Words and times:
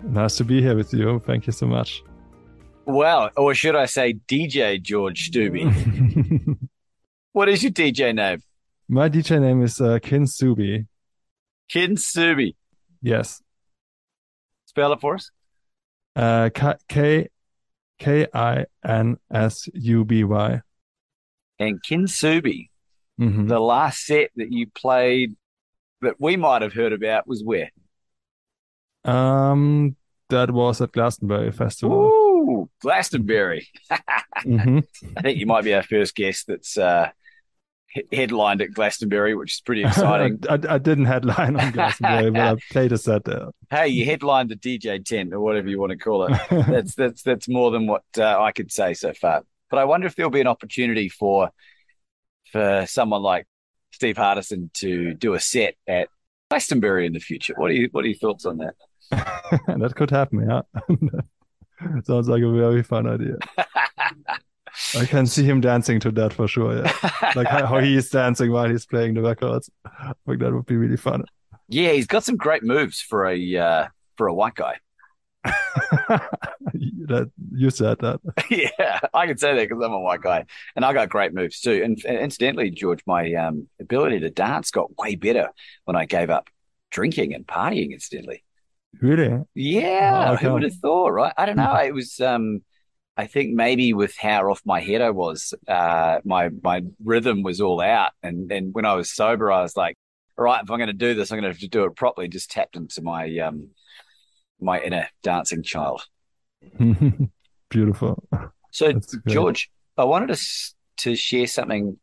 Nice 0.02 0.36
to 0.36 0.44
be 0.44 0.60
here 0.60 0.76
with 0.76 0.92
you. 0.92 1.22
Thank 1.24 1.46
you 1.46 1.52
so 1.52 1.66
much. 1.66 2.02
Well, 2.84 3.30
or 3.36 3.54
should 3.54 3.76
I 3.76 3.86
say 3.86 4.14
DJ 4.28 4.82
George 4.82 5.30
Stuby? 5.30 6.58
what 7.32 7.48
is 7.48 7.62
your 7.62 7.72
DJ 7.72 8.14
name? 8.14 8.42
My 8.88 9.08
DJ 9.08 9.40
name 9.40 9.62
is 9.62 9.80
uh, 9.80 9.98
Kin 10.02 10.24
Subi. 10.24 10.86
Kin 11.68 11.94
Subi. 11.94 12.56
Yes. 13.00 13.40
Spell 14.70 14.92
it 14.92 15.00
for 15.00 15.16
us. 15.16 15.32
Uh, 16.14 16.48
K 16.88 17.26
K 17.98 18.26
I 18.32 18.66
N 18.84 19.16
S 19.28 19.68
U 19.74 20.04
B 20.04 20.22
Y. 20.22 20.60
And 21.58 21.82
Kintsugi, 21.82 22.68
Mhm. 23.20 23.48
the 23.48 23.58
last 23.58 24.06
set 24.06 24.30
that 24.36 24.52
you 24.52 24.68
played 24.68 25.34
that 26.02 26.20
we 26.20 26.36
might 26.36 26.62
have 26.62 26.72
heard 26.72 26.92
about 26.92 27.26
was 27.26 27.42
where? 27.42 27.72
Um, 29.04 29.96
that 30.28 30.52
was 30.52 30.80
at 30.80 30.92
Glastonbury 30.92 31.50
Festival. 31.50 32.06
Ooh, 32.06 32.70
Glastonbury. 32.80 33.66
Mhm. 34.44 34.84
I 35.16 35.22
think 35.22 35.38
you 35.38 35.46
might 35.46 35.64
be 35.64 35.74
our 35.74 35.82
first 35.82 36.14
guest 36.14 36.46
that's 36.46 36.78
uh, 36.78 37.10
headlined 38.12 38.62
at 38.62 38.72
Glastonbury, 38.72 39.34
which 39.34 39.54
is 39.54 39.60
pretty 39.60 39.82
exciting. 39.82 40.42
I, 40.48 40.58
I, 40.68 40.78
didn't 40.78 41.06
headline 41.06 41.56
on 41.56 41.72
Glastonbury, 41.72 42.30
but 42.30 42.40
I 42.40 42.56
played 42.70 42.92
a 42.92 42.98
set 42.98 43.24
there. 43.24 43.48
hey, 43.70 43.88
you 43.88 44.04
headlined 44.04 44.50
the 44.50 44.56
DJ 44.56 45.04
tent 45.04 45.32
or 45.32 45.40
whatever 45.40 45.68
you 45.68 45.78
want 45.78 45.90
to 45.90 45.98
call 45.98 46.24
it. 46.24 46.38
that's 46.50 46.94
that's 46.94 47.22
that's 47.22 47.48
more 47.48 47.70
than 47.70 47.86
what 47.86 48.04
uh, 48.16 48.40
I 48.40 48.52
could 48.52 48.70
say 48.70 48.94
so 48.94 49.12
far. 49.12 49.42
But 49.70 49.78
I 49.78 49.84
wonder 49.84 50.06
if 50.06 50.16
there'll 50.16 50.30
be 50.30 50.40
an 50.40 50.46
opportunity 50.46 51.08
for 51.08 51.50
for 52.52 52.84
someone 52.86 53.22
like 53.22 53.46
Steve 53.92 54.16
Hardison 54.16 54.72
to 54.74 55.14
do 55.14 55.34
a 55.34 55.40
set 55.40 55.74
at 55.86 56.08
Glastonbury 56.48 57.06
in 57.06 57.12
the 57.12 57.20
future. 57.20 57.54
What 57.56 57.70
are 57.70 57.74
you 57.74 57.88
what 57.92 58.04
are 58.04 58.08
your 58.08 58.18
thoughts 58.18 58.46
on 58.46 58.58
that? 58.58 58.74
that 59.10 59.94
could 59.96 60.10
happen, 60.10 60.48
yeah. 60.48 60.62
Sounds 62.04 62.28
like 62.28 62.42
a 62.42 62.52
very 62.52 62.82
fun 62.82 63.08
idea. 63.08 63.36
I 64.98 65.04
can 65.06 65.26
see 65.26 65.44
him 65.44 65.60
dancing 65.60 66.00
to 66.00 66.10
that 66.12 66.32
for 66.32 66.48
sure. 66.48 66.76
Yeah, 66.78 67.32
like 67.36 67.48
how, 67.48 67.78
he's 67.78 68.10
dancing 68.10 68.50
while 68.50 68.68
he's 68.68 68.86
playing 68.86 69.14
the 69.14 69.22
records. 69.22 69.70
Like 70.26 70.38
that 70.40 70.52
would 70.52 70.66
be 70.66 70.76
really 70.76 70.96
fun. 70.96 71.24
yeah, 71.68 71.92
he's 71.92 72.06
got 72.06 72.24
some 72.24 72.36
great 72.36 72.62
moves 72.62 73.00
for 73.00 73.26
a 73.26 73.56
uh, 73.56 73.86
for 74.16 74.26
a 74.26 74.34
white 74.34 74.54
guy. 74.54 74.76
that 75.44 77.30
you 77.52 77.70
said 77.70 77.98
that. 78.00 78.20
yeah, 78.50 79.00
I 79.14 79.26
can 79.26 79.38
say 79.38 79.54
that 79.54 79.68
because 79.68 79.82
I'm 79.82 79.92
a 79.92 80.00
white 80.00 80.20
guy, 80.22 80.44
and 80.76 80.84
I 80.84 80.92
got 80.92 81.08
great 81.08 81.32
moves 81.32 81.60
too. 81.60 81.82
And, 81.84 82.02
and 82.06 82.18
incidentally, 82.18 82.70
George, 82.70 83.00
my 83.06 83.32
um, 83.34 83.68
ability 83.80 84.20
to 84.20 84.30
dance 84.30 84.70
got 84.70 84.96
way 84.98 85.14
better 85.14 85.48
when 85.84 85.96
I 85.96 86.04
gave 86.06 86.30
up 86.30 86.48
drinking 86.90 87.34
and 87.34 87.46
partying. 87.46 87.92
Incidentally, 87.92 88.44
Really? 89.00 89.42
yeah, 89.54 90.30
Wow, 90.30 90.36
who 90.36 90.52
would 90.52 90.62
have 90.64 90.74
thought, 90.74 91.08
right? 91.12 91.32
I 91.36 91.46
don't 91.46 91.56
know. 91.56 91.74
It 91.76 91.94
was, 91.94 92.20
um, 92.20 92.62
I 93.16 93.26
think 93.26 93.54
maybe 93.54 93.92
with 93.92 94.16
how 94.16 94.50
off 94.50 94.62
my 94.64 94.80
head 94.80 95.02
I 95.02 95.10
was, 95.10 95.52
uh, 95.68 96.20
my 96.24 96.50
my 96.62 96.82
rhythm 97.04 97.42
was 97.42 97.60
all 97.60 97.80
out, 97.80 98.12
and 98.22 98.48
then 98.48 98.70
when 98.72 98.84
I 98.84 98.94
was 98.94 99.10
sober, 99.10 99.52
I 99.52 99.62
was 99.62 99.76
like, 99.76 99.96
all 100.38 100.44
right, 100.44 100.62
if 100.62 100.70
I'm 100.70 100.78
going 100.78 100.86
to 100.86 100.92
do 100.92 101.14
this, 101.14 101.30
I'm 101.30 101.36
going 101.36 101.44
to 101.44 101.50
have 101.50 101.58
to 101.60 101.68
do 101.68 101.84
it 101.84 101.96
properly. 101.96 102.28
Just 102.28 102.50
tapped 102.50 102.76
into 102.76 103.02
my 103.02 103.38
um, 103.38 103.68
my 104.60 104.80
inner 104.80 105.08
dancing 105.22 105.62
child. 105.62 106.02
Beautiful. 107.68 108.22
So, 108.72 108.92
George, 109.26 109.70
I 109.96 110.04
wanted 110.04 110.34
to 110.34 110.74
to 110.98 111.16
share 111.16 111.46
something 111.46 111.98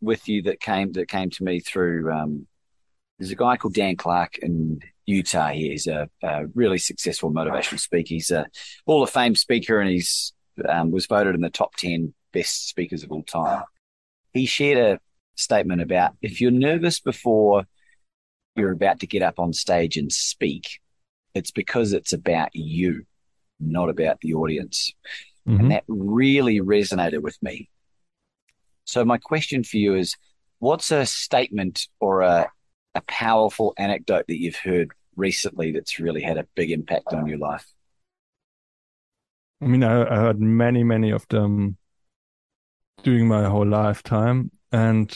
with 0.00 0.28
you 0.28 0.42
that 0.42 0.60
came 0.60 0.92
that 0.92 1.08
came 1.08 1.30
to 1.30 1.44
me 1.44 1.60
through. 1.60 2.12
Um, 2.12 2.46
there's 3.18 3.32
a 3.32 3.36
guy 3.36 3.56
called 3.56 3.74
Dan 3.74 3.96
Clark 3.96 4.38
in 4.38 4.80
Utah. 5.04 5.48
He's 5.48 5.86
a, 5.86 6.08
a 6.22 6.46
really 6.54 6.78
successful 6.78 7.30
motivational 7.30 7.78
speaker. 7.80 8.08
He's 8.08 8.30
a 8.30 8.46
Hall 8.86 9.02
of 9.02 9.10
Fame 9.10 9.34
speaker, 9.34 9.80
and 9.80 9.90
he's 9.90 10.32
um, 10.68 10.90
was 10.90 11.06
voted 11.06 11.34
in 11.34 11.40
the 11.40 11.50
top 11.50 11.76
ten 11.76 12.14
best 12.32 12.68
speakers 12.68 13.02
of 13.02 13.10
all 13.10 13.22
time. 13.22 13.64
He 14.32 14.46
shared 14.46 14.78
a 14.78 15.00
statement 15.34 15.80
about 15.82 16.12
if 16.22 16.40
you're 16.40 16.50
nervous 16.50 17.00
before 17.00 17.64
you're 18.56 18.72
about 18.72 19.00
to 19.00 19.06
get 19.06 19.22
up 19.22 19.38
on 19.38 19.52
stage 19.52 19.96
and 19.96 20.12
speak, 20.12 20.80
it's 21.34 21.50
because 21.50 21.92
it's 21.92 22.12
about 22.12 22.50
you, 22.52 23.04
not 23.58 23.88
about 23.88 24.20
the 24.20 24.34
audience. 24.34 24.92
Mhm. 25.46 25.60
And 25.60 25.70
that 25.70 25.84
really 25.88 26.60
resonated 26.60 27.22
with 27.22 27.40
me. 27.42 27.68
So, 28.84 29.04
my 29.04 29.18
question 29.18 29.64
for 29.64 29.76
you 29.76 29.94
is 29.94 30.16
what's 30.58 30.90
a 30.90 31.06
statement 31.06 31.86
or 32.00 32.22
a, 32.22 32.50
a 32.94 33.00
powerful 33.02 33.72
anecdote 33.78 34.26
that 34.28 34.40
you've 34.40 34.56
heard 34.56 34.90
recently 35.16 35.72
that's 35.72 35.98
really 35.98 36.22
had 36.22 36.38
a 36.38 36.46
big 36.54 36.70
impact 36.70 37.12
on 37.12 37.26
your 37.26 37.38
life? 37.38 37.66
I 39.60 39.66
mean, 39.66 39.82
I, 39.82 40.02
I 40.02 40.16
heard 40.16 40.40
many, 40.40 40.82
many 40.82 41.10
of 41.10 41.26
them 41.28 41.76
during 43.02 43.28
my 43.28 43.44
whole 43.44 43.66
lifetime. 43.66 44.50
And 44.72 45.12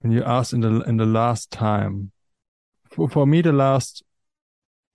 when 0.00 0.12
you 0.12 0.22
asked 0.24 0.52
in 0.52 0.60
the 0.60 0.80
in 0.82 0.96
the 0.96 1.06
last 1.06 1.50
time, 1.50 2.12
for, 2.90 3.08
for 3.08 3.26
me, 3.26 3.40
the 3.40 3.52
last 3.52 4.02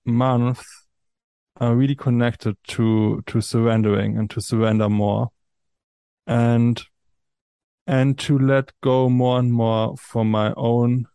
month, 0.05 0.63
I 1.59 1.69
really 1.69 1.95
connected 1.95 2.57
to 2.67 3.23
to 3.25 3.41
surrendering 3.41 4.17
and 4.17 4.29
to 4.31 4.41
surrender 4.41 4.89
more, 4.89 5.29
and 6.27 6.81
and 7.87 8.19
to 8.19 8.37
let 8.37 8.73
go 8.81 9.09
more 9.09 9.39
and 9.39 9.51
more 9.51 9.95
from 9.97 10.29
my 10.29 10.53
own 10.55 11.07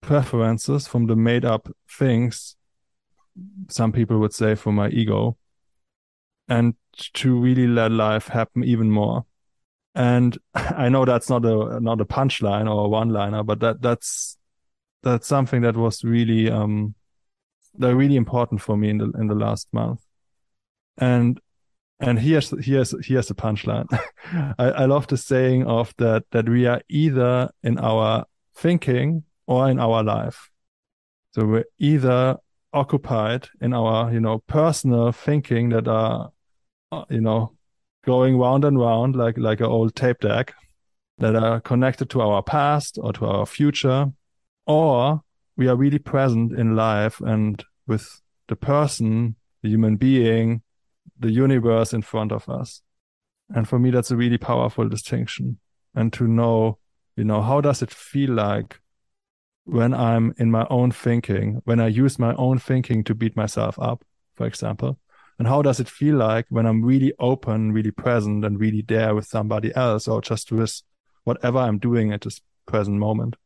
preferences, 0.00 0.86
from 0.86 1.06
the 1.06 1.16
made 1.16 1.44
up 1.44 1.68
things. 1.90 2.56
Some 3.68 3.92
people 3.92 4.18
would 4.18 4.34
say 4.34 4.56
from 4.56 4.74
my 4.74 4.88
ego, 4.88 5.38
and 6.48 6.74
to 7.14 7.38
really 7.38 7.66
let 7.66 7.92
life 7.92 8.28
happen 8.28 8.64
even 8.64 8.90
more. 8.90 9.24
And 9.94 10.36
I 10.54 10.88
know 10.88 11.04
that's 11.04 11.28
not 11.28 11.44
a 11.44 11.80
not 11.80 12.00
a 12.00 12.04
punchline 12.04 12.66
or 12.66 12.86
a 12.86 12.88
one 12.88 13.10
liner, 13.10 13.42
but 13.42 13.60
that 13.60 13.82
that's 13.82 14.36
that's 15.02 15.26
something 15.26 15.62
that 15.62 15.76
was 15.76 16.04
really 16.04 16.50
um 16.50 16.94
that 17.74 17.94
really 17.94 18.16
important 18.16 18.60
for 18.60 18.76
me 18.76 18.90
in 18.90 18.98
the 18.98 19.10
in 19.18 19.28
the 19.28 19.34
last 19.34 19.68
month. 19.72 20.00
And 20.96 21.40
and 22.00 22.18
here's 22.18 22.50
here's 22.64 22.94
here's 23.06 23.28
the 23.28 23.34
punchline. 23.34 23.86
I, 24.58 24.64
I 24.70 24.84
love 24.86 25.06
the 25.06 25.16
saying 25.16 25.66
of 25.66 25.94
that 25.98 26.24
that 26.30 26.48
we 26.48 26.66
are 26.66 26.80
either 26.88 27.50
in 27.62 27.78
our 27.78 28.24
thinking 28.56 29.24
or 29.46 29.68
in 29.68 29.78
our 29.78 30.02
life. 30.02 30.50
So 31.32 31.44
we're 31.44 31.64
either 31.78 32.36
occupied 32.72 33.48
in 33.60 33.72
our 33.72 34.12
you 34.12 34.20
know 34.20 34.38
personal 34.46 35.12
thinking 35.12 35.70
that 35.70 35.88
are 35.88 36.30
you 37.10 37.20
know 37.20 37.52
going 38.04 38.38
round 38.38 38.64
and 38.64 38.78
round 38.78 39.16
like 39.16 39.36
like 39.36 39.60
an 39.60 39.66
old 39.66 39.94
tape 39.94 40.20
deck 40.20 40.54
that 41.18 41.34
are 41.34 41.60
connected 41.60 42.08
to 42.10 42.20
our 42.20 42.42
past 42.42 42.98
or 43.02 43.12
to 43.12 43.26
our 43.26 43.44
future 43.44 44.06
or 44.66 45.22
we 45.56 45.68
are 45.68 45.76
really 45.76 45.98
present 45.98 46.52
in 46.52 46.76
life 46.76 47.20
and 47.20 47.64
with 47.86 48.20
the 48.46 48.56
person 48.56 49.34
the 49.62 49.68
human 49.68 49.96
being 49.96 50.62
the 51.18 51.30
universe 51.30 51.92
in 51.92 52.00
front 52.02 52.30
of 52.30 52.48
us. 52.48 52.80
And 53.50 53.68
for 53.68 53.78
me 53.78 53.90
that's 53.90 54.10
a 54.10 54.16
really 54.16 54.38
powerful 54.38 54.88
distinction. 54.88 55.58
And 55.94 56.12
to 56.12 56.28
know 56.28 56.78
you 57.16 57.24
know 57.24 57.42
how 57.42 57.60
does 57.60 57.82
it 57.82 57.90
feel 57.90 58.30
like 58.30 58.80
when 59.64 59.92
i'm 59.92 60.32
in 60.38 60.50
my 60.50 60.66
own 60.70 60.92
thinking 60.92 61.60
when 61.64 61.80
i 61.80 61.88
use 61.88 62.18
my 62.18 62.32
own 62.36 62.58
thinking 62.58 63.02
to 63.04 63.14
beat 63.14 63.36
myself 63.36 63.76
up 63.80 64.04
for 64.36 64.46
example 64.46 64.98
and 65.38 65.48
how 65.48 65.62
does 65.62 65.80
it 65.80 65.88
feel 65.88 66.16
like 66.16 66.46
when 66.48 66.66
i'm 66.66 66.84
really 66.84 67.12
open 67.18 67.72
really 67.72 67.90
present 67.90 68.44
and 68.44 68.60
really 68.60 68.82
there 68.82 69.14
with 69.14 69.26
somebody 69.26 69.74
else 69.74 70.08
or 70.08 70.20
just 70.20 70.52
with 70.52 70.82
whatever 71.24 71.58
i'm 71.58 71.78
doing 71.78 72.12
at 72.12 72.22
this 72.22 72.40
present 72.66 72.98
moment 72.98 73.36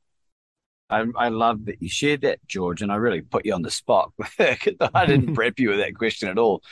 I, 0.91 1.07
I 1.17 1.29
love 1.31 1.65
that 1.65 1.81
you 1.81 1.89
shared 1.89 2.21
that, 2.21 2.47
George, 2.47 2.83
and 2.83 2.93
I 2.93 2.97
really 2.97 3.23
put 3.23 3.47
you 3.47 3.55
on 3.55 3.63
the 3.63 3.71
spot. 3.71 4.13
I 4.39 5.07
didn't 5.07 5.35
prep 5.35 5.59
you 5.59 5.71
with 5.71 5.79
that 5.79 5.97
question 5.97 6.29
at 6.29 6.37
all. 6.37 6.63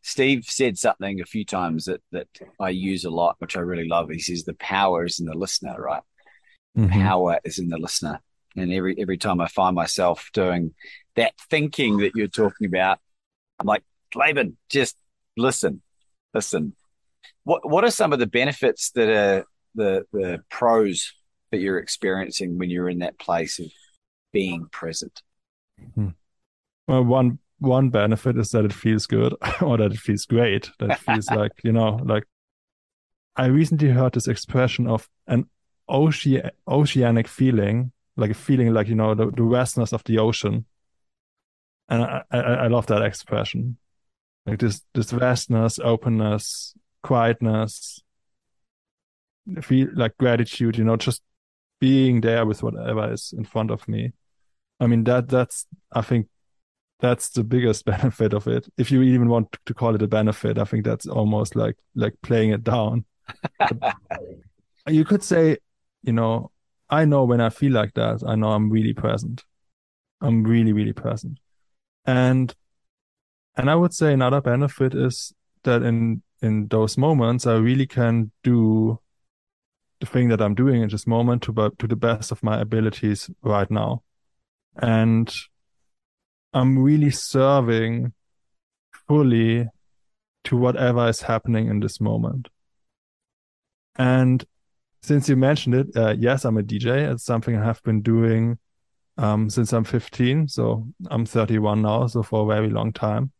Steve 0.00 0.46
said 0.46 0.78
something 0.78 1.20
a 1.20 1.26
few 1.26 1.44
times 1.44 1.84
that 1.84 2.00
that 2.12 2.28
I 2.58 2.70
use 2.70 3.04
a 3.04 3.10
lot, 3.10 3.36
which 3.40 3.58
I 3.58 3.60
really 3.60 3.86
love. 3.86 4.08
He 4.08 4.20
says 4.20 4.44
the 4.44 4.54
power 4.54 5.04
is 5.04 5.20
in 5.20 5.26
the 5.26 5.36
listener, 5.36 5.76
right? 5.78 6.02
Mm-hmm. 6.78 7.02
Power 7.02 7.40
is 7.44 7.58
in 7.58 7.68
the 7.68 7.76
listener. 7.76 8.20
And 8.56 8.72
every 8.72 8.98
every 8.98 9.18
time 9.18 9.38
I 9.38 9.48
find 9.48 9.76
myself 9.76 10.30
doing 10.32 10.74
that 11.16 11.34
thinking 11.50 11.98
that 11.98 12.12
you're 12.14 12.28
talking 12.28 12.66
about, 12.66 13.00
I'm 13.60 13.66
like, 13.66 13.84
Laban, 14.14 14.56
just 14.68 14.96
listen, 15.36 15.82
listen. 16.34 16.74
What 17.44 17.68
what 17.68 17.84
are 17.84 17.90
some 17.90 18.12
of 18.12 18.18
the 18.18 18.26
benefits 18.26 18.90
that 18.92 19.08
are 19.08 19.44
the 19.74 20.04
the 20.12 20.42
pros 20.50 21.12
that 21.50 21.58
you're 21.58 21.78
experiencing 21.78 22.58
when 22.58 22.70
you're 22.70 22.90
in 22.90 22.98
that 22.98 23.18
place 23.18 23.58
of 23.58 23.66
being 24.32 24.66
present? 24.70 25.22
Hmm. 25.94 26.08
Well, 26.86 27.04
one 27.04 27.38
one 27.58 27.90
benefit 27.90 28.36
is 28.38 28.50
that 28.50 28.64
it 28.64 28.72
feels 28.72 29.06
good 29.06 29.34
or 29.60 29.76
that 29.78 29.92
it 29.92 29.98
feels 29.98 30.24
great. 30.24 30.70
That 30.78 30.90
it 30.90 30.98
feels 30.98 31.30
like 31.30 31.52
you 31.62 31.72
know, 31.72 32.00
like 32.04 32.24
I 33.36 33.46
recently 33.46 33.88
heard 33.88 34.14
this 34.14 34.28
expression 34.28 34.86
of 34.86 35.08
an 35.26 35.48
ocean 35.88 36.50
oceanic 36.66 37.28
feeling, 37.28 37.92
like 38.16 38.30
a 38.30 38.34
feeling 38.34 38.72
like 38.72 38.88
you 38.88 38.94
know 38.94 39.14
the, 39.14 39.30
the 39.30 39.44
vastness 39.44 39.92
of 39.92 40.04
the 40.04 40.18
ocean, 40.18 40.66
and 41.88 42.02
I, 42.02 42.22
I, 42.30 42.38
I 42.38 42.66
love 42.68 42.86
that 42.86 43.02
expression, 43.02 43.76
like 44.48 44.58
this 44.60 44.82
this 44.94 45.10
vastness, 45.10 45.78
openness, 45.78 46.74
quietness, 47.02 48.00
feel 49.60 49.88
like 49.94 50.16
gratitude. 50.18 50.78
You 50.78 50.84
know, 50.84 50.96
just 50.96 51.22
being 51.80 52.20
there 52.20 52.46
with 52.46 52.62
whatever 52.62 53.12
is 53.12 53.34
in 53.36 53.44
front 53.44 53.70
of 53.70 53.86
me. 53.86 54.12
I 54.80 54.86
mean 54.86 55.04
that 55.04 55.28
that's 55.28 55.66
I 55.92 56.00
think 56.00 56.28
that's 57.00 57.28
the 57.30 57.44
biggest 57.44 57.84
benefit 57.84 58.32
of 58.32 58.46
it. 58.46 58.68
If 58.76 58.90
you 58.90 59.02
even 59.02 59.28
want 59.28 59.56
to 59.66 59.74
call 59.74 59.94
it 59.94 60.02
a 60.02 60.08
benefit, 60.08 60.58
I 60.58 60.64
think 60.64 60.84
that's 60.84 61.06
almost 61.06 61.54
like 61.54 61.76
like 61.94 62.14
playing 62.22 62.50
it 62.50 62.64
down. 62.64 63.04
you 64.88 65.04
could 65.04 65.22
say, 65.22 65.58
you 66.02 66.12
know, 66.12 66.50
I 66.88 67.04
know 67.04 67.24
when 67.24 67.40
I 67.40 67.50
feel 67.50 67.72
like 67.72 67.94
that, 67.94 68.22
I 68.26 68.34
know 68.34 68.52
I'm 68.52 68.70
really 68.70 68.94
present. 68.94 69.44
I'm 70.20 70.42
really, 70.42 70.72
really 70.72 70.94
present. 70.94 71.38
And 72.06 72.54
and 73.58 73.68
I 73.68 73.74
would 73.74 73.92
say 73.92 74.12
another 74.12 74.40
benefit 74.40 74.94
is 74.94 75.34
that 75.64 75.82
in 75.82 76.22
in 76.40 76.68
those 76.68 76.96
moments 76.96 77.46
I 77.46 77.56
really 77.56 77.86
can 77.86 78.30
do 78.44 79.00
the 80.00 80.06
thing 80.06 80.28
that 80.28 80.40
I'm 80.40 80.54
doing 80.54 80.82
in 80.82 80.88
this 80.88 81.06
moment 81.06 81.42
to 81.42 81.72
to 81.78 81.86
the 81.86 81.96
best 81.96 82.30
of 82.30 82.42
my 82.42 82.60
abilities 82.60 83.28
right 83.42 83.70
now. 83.70 84.04
And 84.80 85.34
I'm 86.52 86.78
really 86.78 87.10
serving 87.10 88.12
fully 89.08 89.66
to 90.44 90.56
whatever 90.56 91.08
is 91.08 91.22
happening 91.22 91.66
in 91.66 91.80
this 91.80 92.00
moment. 92.00 92.48
And 93.96 94.44
since 95.02 95.28
you 95.28 95.34
mentioned 95.36 95.74
it, 95.74 95.96
uh, 95.96 96.14
yes, 96.16 96.44
I'm 96.44 96.58
a 96.58 96.62
DJ. 96.62 97.12
It's 97.12 97.24
something 97.24 97.56
I 97.56 97.64
have 97.64 97.82
been 97.82 98.02
doing 98.02 98.58
um, 99.16 99.50
since 99.50 99.72
I'm 99.72 99.84
15. 99.84 100.46
So 100.46 100.86
I'm 101.10 101.26
31 101.26 101.82
now, 101.82 102.06
so 102.06 102.22
for 102.22 102.44
a 102.44 102.54
very 102.54 102.70
long 102.70 102.92
time. 102.92 103.32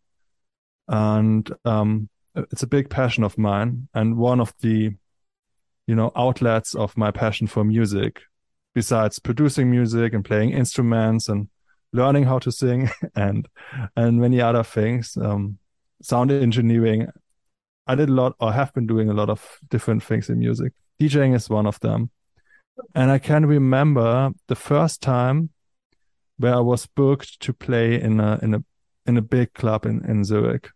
And 0.89 1.51
um, 1.65 2.09
it's 2.35 2.63
a 2.63 2.69
big 2.69 2.91
passion 2.91 3.25
of 3.25 3.39
mine 3.39 3.89
and 3.95 4.17
one 4.17 4.41
of 4.41 4.55
the, 4.61 4.95
you 5.87 5.95
know, 5.95 6.13
outlets 6.17 6.75
of 6.75 6.97
my 6.97 7.11
passion 7.11 7.47
for 7.47 7.65
music. 7.65 8.23
Besides 8.75 9.19
producing 9.19 9.71
music 9.71 10.13
and 10.13 10.25
playing 10.25 10.51
instruments 10.51 11.29
and 11.29 11.49
learning 11.93 12.25
how 12.25 12.39
to 12.39 12.53
sing 12.53 12.91
and 13.17 13.49
and 13.97 14.21
many 14.21 14.41
other 14.41 14.63
things. 14.63 15.17
Um, 15.17 15.59
sound 16.03 16.31
engineering. 16.31 17.09
I 17.87 17.95
did 17.95 18.09
a 18.09 18.13
lot, 18.13 18.35
or 18.39 18.53
have 18.53 18.75
been 18.75 18.87
doing 18.87 19.09
a 19.09 19.15
lot 19.15 19.31
of 19.31 19.59
different 19.69 20.03
things 20.03 20.29
in 20.29 20.39
music. 20.39 20.73
DJing 21.01 21.35
is 21.35 21.49
one 21.49 21.67
of 21.67 21.81
them, 21.81 22.11
and 22.95 23.11
I 23.11 23.19
can 23.19 23.47
remember 23.47 24.31
the 24.47 24.57
first 24.57 25.01
time 25.01 25.51
where 26.37 26.55
I 26.55 26.61
was 26.61 26.87
booked 26.87 27.41
to 27.41 27.53
play 27.53 28.01
in 28.01 28.21
a 28.21 28.39
in 28.43 28.55
a 28.55 28.65
in 29.07 29.17
a 29.17 29.23
big 29.23 29.55
club 29.55 29.87
in 29.87 30.05
in 30.05 30.25
Zurich, 30.25 30.71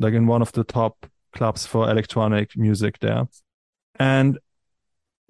like 0.00 0.14
in 0.14 0.26
one 0.26 0.42
of 0.42 0.50
the 0.52 0.64
top 0.64 1.06
clubs 1.32 1.66
for 1.66 1.88
electronic 1.88 2.56
music 2.56 2.98
there, 2.98 3.28
and 3.98 4.38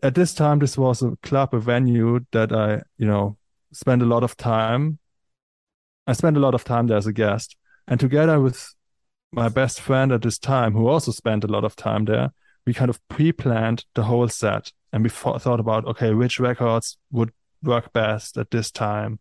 at 0.03 0.15
this 0.15 0.33
time 0.33 0.59
this 0.59 0.79
was 0.79 1.03
a 1.03 1.15
club 1.23 1.53
a 1.53 1.61
venue 1.61 2.21
that 2.33 2.53
i 2.53 2.81
you 2.97 3.07
know 3.07 3.37
spent 3.71 4.01
a 4.01 4.07
lot 4.07 4.23
of 4.25 4.35
time 4.35 4.99
I 6.11 6.13
spent 6.13 6.37
a 6.37 6.41
lot 6.41 6.57
of 6.57 6.65
time 6.65 6.89
there 6.89 6.97
as 6.97 7.07
a 7.07 7.13
guest. 7.13 7.57
And 7.87 8.01
together 8.01 8.41
with 8.41 8.75
my 9.31 9.49
best 9.49 9.81
friend 9.81 10.11
at 10.11 10.23
this 10.23 10.39
time, 10.39 10.73
who 10.73 10.89
also 10.89 11.13
spent 11.13 11.45
a 11.45 11.47
lot 11.47 11.65
of 11.65 11.77
time 11.77 12.05
there, 12.05 12.31
we 12.67 12.75
kind 12.75 12.91
of 12.91 13.01
pre 13.07 13.31
planned 13.31 13.85
the 13.95 14.03
whole 14.03 14.29
set. 14.29 14.73
And 14.93 15.05
we 15.05 15.09
thought 15.09 15.61
about, 15.61 15.85
okay, 15.87 16.13
which 16.13 16.41
records 16.41 16.99
would 17.13 17.31
work 17.63 17.93
best 17.93 18.37
at 18.37 18.51
this 18.51 18.73
time? 18.73 19.21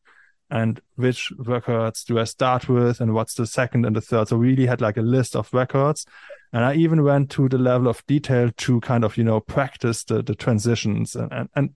And 0.52 0.82
which 0.96 1.32
records 1.38 2.04
do 2.04 2.20
I 2.20 2.24
start 2.24 2.68
with? 2.68 3.02
And 3.02 3.14
what's 3.14 3.36
the 3.36 3.46
second 3.46 3.86
and 3.86 3.96
the 3.96 4.02
third? 4.02 4.30
So 4.30 4.38
we 4.38 4.50
really 4.50 4.66
had 4.66 4.82
like 4.82 4.98
a 4.98 5.02
list 5.02 5.36
of 5.36 5.54
records. 5.54 6.06
And 6.52 6.66
I 6.66 6.74
even 6.74 7.04
went 7.04 7.30
to 7.32 7.48
the 7.48 7.60
level 7.60 7.88
of 7.88 8.06
detail 8.08 8.50
to 8.58 8.82
kind 8.82 9.04
of, 9.04 9.16
you 9.16 9.24
know, 9.24 9.40
practice 9.40 10.04
the, 10.04 10.24
the 10.24 10.34
transitions. 10.34 11.16
And, 11.16 11.32
and, 11.32 11.50
and 11.56 11.70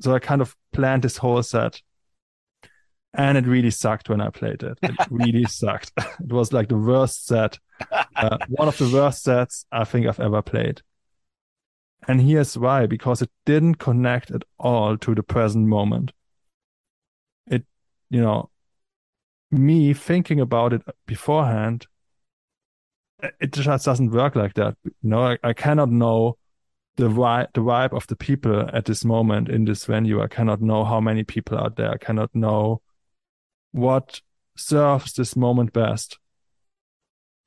so 0.00 0.14
I 0.14 0.18
kind 0.18 0.40
of 0.40 0.56
planned 0.72 1.02
this 1.02 1.18
whole 1.18 1.42
set 1.42 1.82
and 3.14 3.38
it 3.38 3.46
really 3.46 3.70
sucked 3.70 4.08
when 4.08 4.20
I 4.20 4.30
played 4.30 4.62
it. 4.62 4.78
It 4.82 4.94
really 5.10 5.44
sucked. 5.48 5.92
It 5.96 6.32
was 6.32 6.52
like 6.52 6.68
the 6.68 6.76
worst 6.76 7.26
set, 7.26 7.58
uh, 8.16 8.38
one 8.48 8.68
of 8.68 8.76
the 8.76 8.90
worst 8.92 9.22
sets 9.22 9.66
I 9.70 9.84
think 9.84 10.06
I've 10.06 10.20
ever 10.20 10.42
played. 10.42 10.82
And 12.06 12.20
here's 12.20 12.58
why: 12.58 12.86
because 12.86 13.22
it 13.22 13.30
didn't 13.46 13.76
connect 13.76 14.30
at 14.30 14.42
all 14.58 14.98
to 14.98 15.14
the 15.14 15.22
present 15.22 15.68
moment. 15.68 16.12
You 18.14 18.20
know, 18.20 18.50
me 19.50 19.92
thinking 19.92 20.38
about 20.38 20.72
it 20.72 20.82
beforehand, 21.04 21.88
it 23.40 23.52
just 23.52 23.84
doesn't 23.84 24.12
work 24.12 24.36
like 24.36 24.54
that. 24.54 24.76
You 24.84 24.92
know, 25.02 25.22
I, 25.22 25.38
I 25.42 25.52
cannot 25.52 25.90
know 25.90 26.38
the 26.94 27.08
vibe, 27.08 27.48
the 27.54 27.60
vibe 27.60 27.92
of 27.92 28.06
the 28.06 28.14
people 28.14 28.70
at 28.72 28.84
this 28.84 29.04
moment 29.04 29.48
in 29.48 29.64
this 29.64 29.84
venue. 29.84 30.22
I 30.22 30.28
cannot 30.28 30.62
know 30.62 30.84
how 30.84 31.00
many 31.00 31.24
people 31.24 31.58
are 31.58 31.70
there. 31.70 31.90
I 31.90 31.96
cannot 31.96 32.32
know 32.36 32.82
what 33.72 34.20
serves 34.56 35.14
this 35.14 35.34
moment 35.34 35.72
best. 35.72 36.20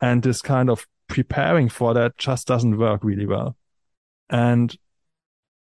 And 0.01 0.21
this 0.21 0.41
kind 0.41 0.69
of 0.69 0.85
preparing 1.07 1.69
for 1.69 1.93
that 1.93 2.17
just 2.17 2.45
doesn't 2.45 2.77
work 2.77 3.05
really 3.05 3.25
well. 3.25 3.55
And 4.29 4.77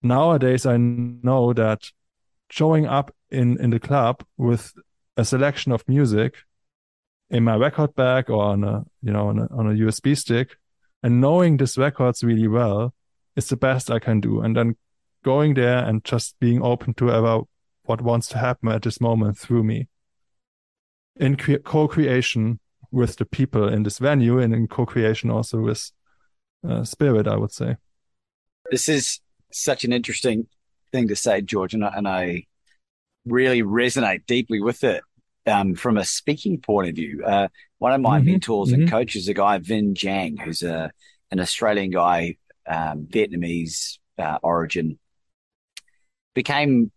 nowadays 0.01 0.65
I 0.65 0.77
know 0.77 1.51
that 1.51 1.91
showing 2.49 2.85
up 2.85 3.13
in, 3.29 3.59
in 3.59 3.69
the 3.71 3.79
club 3.79 4.23
with 4.37 4.73
a 5.15 5.25
selection 5.25 5.71
of 5.71 5.87
music 5.87 6.35
in 7.29 7.43
my 7.43 7.55
record 7.55 7.93
bag 7.95 8.29
or 8.29 8.43
on 8.43 8.63
a, 8.63 8.83
you 9.01 9.11
know, 9.11 9.27
on 9.27 9.39
a, 9.39 9.47
on 9.51 9.67
a 9.67 9.73
USB 9.73 10.17
stick 10.17 10.57
and 11.03 11.21
knowing 11.21 11.57
these 11.57 11.77
records 11.77 12.23
really 12.23 12.47
well 12.47 12.93
is 13.35 13.47
the 13.47 13.57
best 13.57 13.91
I 13.91 13.99
can 13.99 14.19
do. 14.19 14.41
And 14.41 14.55
then 14.55 14.75
going 15.23 15.55
there 15.55 15.79
and 15.79 16.03
just 16.03 16.39
being 16.39 16.61
open 16.61 16.93
to 16.95 17.11
ever 17.11 17.41
what 17.83 18.01
wants 18.01 18.27
to 18.27 18.37
happen 18.37 18.69
at 18.69 18.83
this 18.83 19.01
moment 19.01 19.37
through 19.37 19.63
me 19.63 19.87
in 21.15 21.35
co-creation 21.35 22.59
with 22.91 23.17
the 23.17 23.25
people 23.25 23.67
in 23.67 23.83
this 23.83 23.99
venue 23.99 24.39
and 24.39 24.53
in 24.53 24.67
co-creation 24.67 25.29
also 25.29 25.59
with 25.59 25.91
uh, 26.67 26.83
spirit 26.83 27.27
i 27.27 27.35
would 27.35 27.51
say 27.51 27.75
this 28.71 28.87
is 28.87 29.19
such 29.51 29.83
an 29.83 29.91
interesting 29.91 30.47
thing 30.91 31.07
to 31.07 31.15
say 31.15 31.41
george 31.41 31.73
and 31.73 31.83
I, 31.85 31.93
and 31.95 32.07
I 32.07 32.45
really 33.25 33.61
resonate 33.63 34.25
deeply 34.25 34.61
with 34.61 34.83
it 34.83 35.03
um, 35.45 35.75
from 35.75 35.97
a 35.97 36.05
speaking 36.05 36.59
point 36.59 36.89
of 36.89 36.95
view 36.95 37.23
uh, 37.25 37.47
one 37.79 37.93
of 37.93 38.01
my 38.01 38.19
mm-hmm, 38.19 38.31
mentors 38.31 38.69
mm-hmm. 38.69 38.81
and 38.81 38.89
coaches 38.89 39.27
a 39.27 39.33
guy 39.33 39.59
vinh 39.59 39.93
giang 39.93 40.39
who's 40.39 40.63
a 40.63 40.91
an 41.31 41.39
australian 41.39 41.91
guy 41.91 42.37
um, 42.67 43.07
vietnamese 43.09 43.97
uh, 44.17 44.37
origin 44.41 44.97
became 46.33 46.91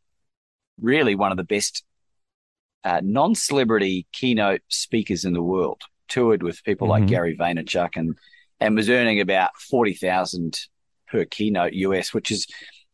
really 0.81 1.15
one 1.15 1.31
of 1.31 1.37
the 1.37 1.45
best 1.45 1.85
uh, 2.85 3.01
non-celebrity 3.03 4.07
keynote 4.13 4.63
speakers 4.69 5.25
in 5.25 5.33
the 5.33 5.43
world, 5.43 5.83
toured 6.09 6.43
with 6.43 6.65
people 6.65 6.89
mm-hmm. 6.89 7.03
like 7.03 7.11
Gary 7.11 7.37
Vaynerchuk 7.37 7.97
and 7.97 8.17
and 8.59 8.77
was 8.77 8.91
earning 8.91 9.21
about 9.21 9.51
forty 9.57 9.95
thousand 9.95 10.59
per 11.09 11.25
keynote 11.25 11.73
US, 11.73 12.13
which 12.13 12.31
is 12.31 12.47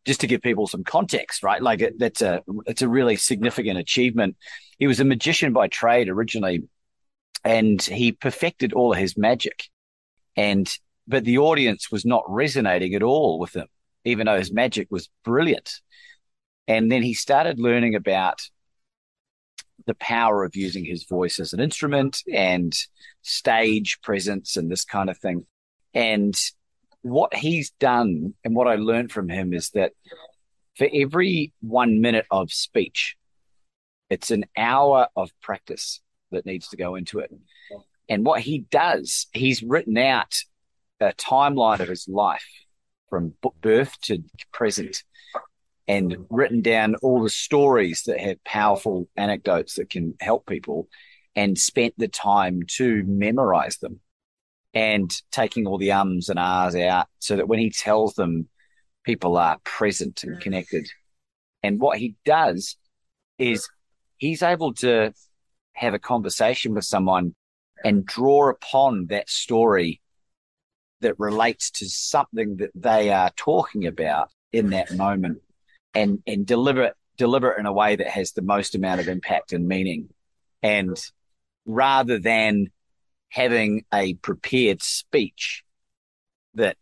just 0.07 0.21
to 0.21 0.27
give 0.27 0.41
people 0.41 0.67
some 0.67 0.85
context, 0.85 1.43
right? 1.43 1.61
Like 1.61 1.81
it, 1.81 1.99
that's 1.99 2.23
a 2.23 2.43
it's 2.67 2.83
a 2.83 2.89
really 2.89 3.17
significant 3.17 3.79
achievement. 3.79 4.37
He 4.79 4.87
was 4.87 5.01
a 5.01 5.05
magician 5.05 5.53
by 5.53 5.69
trade 5.69 6.09
originally, 6.09 6.63
and 7.45 7.83
he 7.83 8.13
perfected 8.13 8.73
all 8.73 8.93
of 8.93 8.99
his 8.99 9.19
magic, 9.19 9.65
and 10.37 10.73
but 11.09 11.25
the 11.25 11.39
audience 11.39 11.91
was 11.91 12.05
not 12.05 12.25
resonating 12.29 12.95
at 12.95 13.03
all 13.03 13.39
with 13.39 13.55
him, 13.55 13.67
even 14.05 14.27
though 14.27 14.39
his 14.39 14.53
magic 14.53 14.89
was 14.91 15.11
brilliant. 15.25 15.81
And 16.69 16.91
then 16.91 17.03
he 17.03 17.15
started 17.15 17.61
learning 17.61 17.95
about 17.95 18.41
the 19.87 19.95
power 19.95 20.45
of 20.45 20.57
using 20.57 20.85
his 20.85 21.05
voice 21.05 21.39
as 21.39 21.53
an 21.53 21.61
instrument 21.61 22.23
and 22.33 22.77
stage 23.23 24.01
presence 24.03 24.57
and 24.57 24.71
this 24.71 24.85
kind 24.85 25.09
of 25.09 25.19
thing. 25.19 25.47
And 25.95 26.37
what 27.11 27.35
he's 27.35 27.71
done 27.73 28.35
and 28.45 28.55
what 28.55 28.67
I 28.67 28.77
learned 28.77 29.13
from 29.13 29.29
him 29.29 29.53
is 29.53 29.71
that 29.71 29.93
for 30.77 30.89
every 30.93 31.53
one 31.61 32.01
minute 32.01 32.27
of 32.31 32.53
speech, 32.53 33.17
it's 34.11 34.31
an 34.31 34.45
hour 34.57 35.09
of 35.17 35.31
practice 35.41 36.01
that 36.33 36.47
needs 36.47 36.69
to 36.69 36.77
go 36.77 36.97
into 36.97 37.21
it. 37.21 37.33
And 38.09 38.25
what 38.25 38.41
he 38.41 38.67
does, 38.71 39.27
he's 39.33 39.63
written 39.63 39.97
out 39.97 40.35
a 41.01 41.13
timeline 41.13 41.81
of 41.81 41.89
his 41.89 42.09
life 42.09 42.47
from 43.09 43.35
birth 43.61 44.01
to 44.03 44.23
present 44.53 45.03
and 45.89 46.27
written 46.31 46.61
down 46.61 46.97
all 46.97 47.23
the 47.23 47.31
stories 47.31 48.03
that 48.07 48.19
have 48.19 48.43
powerful 48.45 49.09
anecdotes 49.17 49.75
that 49.75 49.91
can 49.91 50.15
help 50.21 50.47
people 50.47 50.89
and 51.37 51.59
spent 51.59 51.95
the 51.97 52.09
time 52.09 52.63
to 52.67 53.05
memorize 53.07 53.77
them 53.79 54.01
and 54.77 55.11
taking 55.33 55.67
all 55.67 55.79
the 55.79 55.91
ums 55.91 56.29
and 56.29 56.39
ahs 56.39 56.77
out 56.77 57.07
so 57.19 57.37
that 57.37 57.49
when 57.49 57.59
he 57.59 57.71
tells 57.71 58.13
them, 58.13 58.47
people 59.05 59.39
are 59.39 59.57
present 59.65 60.23
and 60.23 60.39
connected. 60.39 60.87
And 61.63 61.81
what 61.81 61.97
he 61.97 62.15
does 62.27 62.77
is 63.39 63.67
he's 64.19 64.43
able 64.43 64.75
to 64.75 65.15
have 65.73 65.95
a 65.95 65.99
conversation 65.99 66.75
with 66.75 66.85
someone 66.85 67.35
and 67.87 68.05
draw 68.05 68.51
upon 68.51 69.07
that 69.07 69.31
story 69.31 70.03
that 71.01 71.19
relates 71.19 71.71
to 71.71 71.89
something 71.89 72.59
that 72.59 72.71
they 72.75 73.11
are 73.11 73.31
talking 73.35 73.87
about 73.87 74.29
in 74.53 74.71
that 74.71 74.93
moment 74.93 75.39
and 75.95 76.23
and 76.27 76.47
deliver 76.47 76.83
it 76.85 76.95
deliver 77.17 77.53
it 77.53 77.59
in 77.59 77.65
a 77.65 77.73
way 77.73 77.97
that 77.97 78.09
has 78.09 78.33
the 78.33 78.43
most 78.43 78.75
amount 78.75 79.01
of 79.01 79.09
impact 79.09 79.55
and 79.55 79.67
meaning 79.67 80.09
and 80.63 80.99
rather 81.65 82.19
than 82.19 82.67
having 83.37 83.85
a 83.93 84.15
prepared 84.15 84.83
speech 84.83 85.63
that 86.55 86.77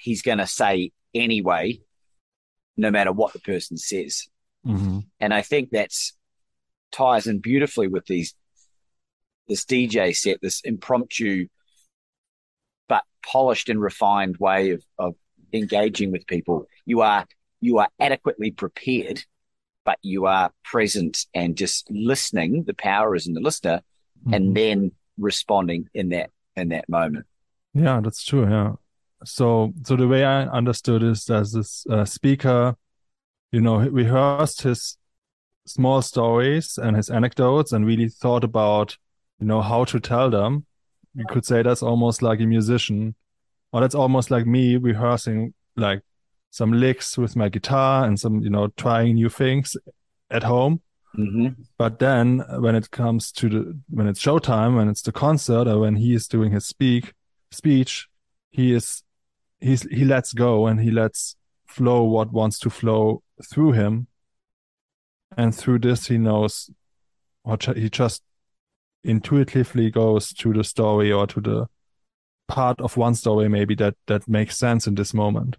he's 0.00 0.22
going 0.22 0.38
to 0.38 0.46
say 0.46 0.90
anyway 1.14 1.78
no 2.76 2.90
matter 2.90 3.12
what 3.12 3.32
the 3.32 3.40
person 3.40 3.76
says 3.76 4.28
mm-hmm. 4.66 5.00
and 5.20 5.34
i 5.34 5.42
think 5.42 5.68
that's 5.70 6.14
ties 6.92 7.26
in 7.26 7.38
beautifully 7.38 7.88
with 7.88 8.06
these 8.06 8.34
this 9.48 9.64
dj 9.64 10.16
set 10.16 10.38
this 10.40 10.60
impromptu 10.62 11.46
but 12.88 13.04
polished 13.24 13.68
and 13.68 13.80
refined 13.80 14.36
way 14.38 14.70
of, 14.70 14.82
of 14.98 15.14
engaging 15.52 16.10
with 16.10 16.26
people 16.26 16.66
you 16.86 17.02
are 17.02 17.26
you 17.60 17.78
are 17.78 17.88
adequately 17.98 18.50
prepared, 18.50 19.24
but 19.84 19.98
you 20.02 20.26
are 20.26 20.52
present 20.64 21.26
and 21.34 21.56
just 21.56 21.90
listening. 21.90 22.64
The 22.64 22.74
power 22.74 23.14
is 23.14 23.26
in 23.26 23.34
the 23.34 23.40
listener, 23.40 23.82
mm-hmm. 24.20 24.34
and 24.34 24.56
then 24.56 24.92
responding 25.18 25.88
in 25.94 26.10
that 26.10 26.30
in 26.56 26.68
that 26.70 26.88
moment. 26.88 27.26
Yeah, 27.74 28.00
that's 28.00 28.24
true. 28.24 28.48
Yeah. 28.48 28.74
So, 29.24 29.72
so 29.84 29.96
the 29.96 30.08
way 30.08 30.24
I 30.24 30.44
understood 30.44 31.02
is 31.02 31.28
as 31.28 31.52
this 31.52 31.84
uh, 31.90 32.04
speaker, 32.04 32.76
you 33.52 33.60
know, 33.60 33.78
rehearsed 33.78 34.62
his 34.62 34.96
small 35.66 36.02
stories 36.02 36.78
and 36.78 36.96
his 36.96 37.10
anecdotes, 37.10 37.72
and 37.72 37.84
really 37.84 38.08
thought 38.08 38.44
about, 38.44 38.96
you 39.40 39.46
know, 39.46 39.60
how 39.60 39.84
to 39.84 40.00
tell 40.00 40.30
them. 40.30 40.66
You 41.14 41.24
could 41.28 41.44
say 41.44 41.62
that's 41.62 41.82
almost 41.82 42.22
like 42.22 42.40
a 42.40 42.46
musician, 42.46 43.14
or 43.72 43.80
that's 43.80 43.94
almost 43.94 44.30
like 44.30 44.46
me 44.46 44.76
rehearsing 44.76 45.54
like 45.76 46.00
some 46.50 46.72
licks 46.72 47.18
with 47.18 47.36
my 47.36 47.48
guitar 47.48 48.04
and 48.04 48.18
some, 48.18 48.40
you 48.40 48.50
know, 48.50 48.68
trying 48.76 49.14
new 49.14 49.28
things 49.28 49.76
at 50.30 50.44
home. 50.44 50.80
Mm-hmm. 51.18 51.62
But 51.76 51.98
then 51.98 52.44
when 52.60 52.74
it 52.74 52.90
comes 52.90 53.32
to 53.32 53.48
the, 53.48 53.78
when 53.90 54.06
it's 54.06 54.22
showtime, 54.22 54.76
when 54.76 54.88
it's 54.88 55.02
the 55.02 55.12
concert 55.12 55.66
or 55.66 55.80
when 55.80 55.96
he 55.96 56.14
is 56.14 56.28
doing 56.28 56.52
his 56.52 56.64
speak, 56.66 57.12
speech, 57.50 58.06
he 58.50 58.72
is, 58.72 59.02
he's, 59.60 59.82
he 59.82 60.04
lets 60.04 60.32
go 60.32 60.66
and 60.66 60.80
he 60.80 60.90
lets 60.90 61.36
flow 61.66 62.04
what 62.04 62.32
wants 62.32 62.58
to 62.60 62.70
flow 62.70 63.22
through 63.50 63.72
him. 63.72 64.06
And 65.36 65.54
through 65.54 65.80
this, 65.80 66.06
he 66.06 66.18
knows 66.18 66.70
what 67.42 67.64
he 67.64 67.90
just 67.90 68.22
intuitively 69.04 69.90
goes 69.90 70.32
to 70.34 70.52
the 70.52 70.64
story 70.64 71.10
or 71.10 71.26
to 71.26 71.40
the 71.40 71.66
part 72.46 72.80
of 72.80 72.96
one 72.96 73.14
story 73.14 73.48
maybe 73.48 73.74
that 73.74 73.94
that 74.06 74.26
makes 74.26 74.56
sense 74.56 74.86
in 74.86 74.94
this 74.94 75.12
moment 75.14 75.56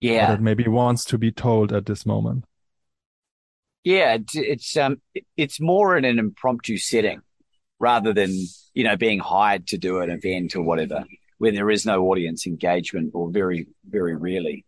yeah 0.00 0.30
that 0.30 0.40
maybe 0.40 0.68
wants 0.68 1.04
to 1.04 1.18
be 1.18 1.32
told 1.32 1.72
at 1.72 1.86
this 1.86 2.04
moment 2.06 2.44
yeah 3.84 4.14
it's, 4.14 4.34
it's 4.34 4.76
um 4.76 5.00
it's 5.36 5.60
more 5.60 5.96
in 5.96 6.04
an 6.04 6.18
impromptu 6.18 6.76
setting 6.76 7.20
rather 7.78 8.12
than 8.12 8.30
you 8.72 8.82
know 8.84 8.96
being 8.96 9.20
hired 9.20 9.66
to 9.68 9.78
do 9.78 10.00
an 10.00 10.10
event 10.10 10.56
or 10.56 10.62
whatever 10.62 11.04
where 11.38 11.52
there 11.52 11.70
is 11.70 11.86
no 11.86 12.04
audience 12.08 12.46
engagement 12.46 13.10
or 13.14 13.30
very 13.30 13.68
very 13.88 14.16
rarely 14.16 14.64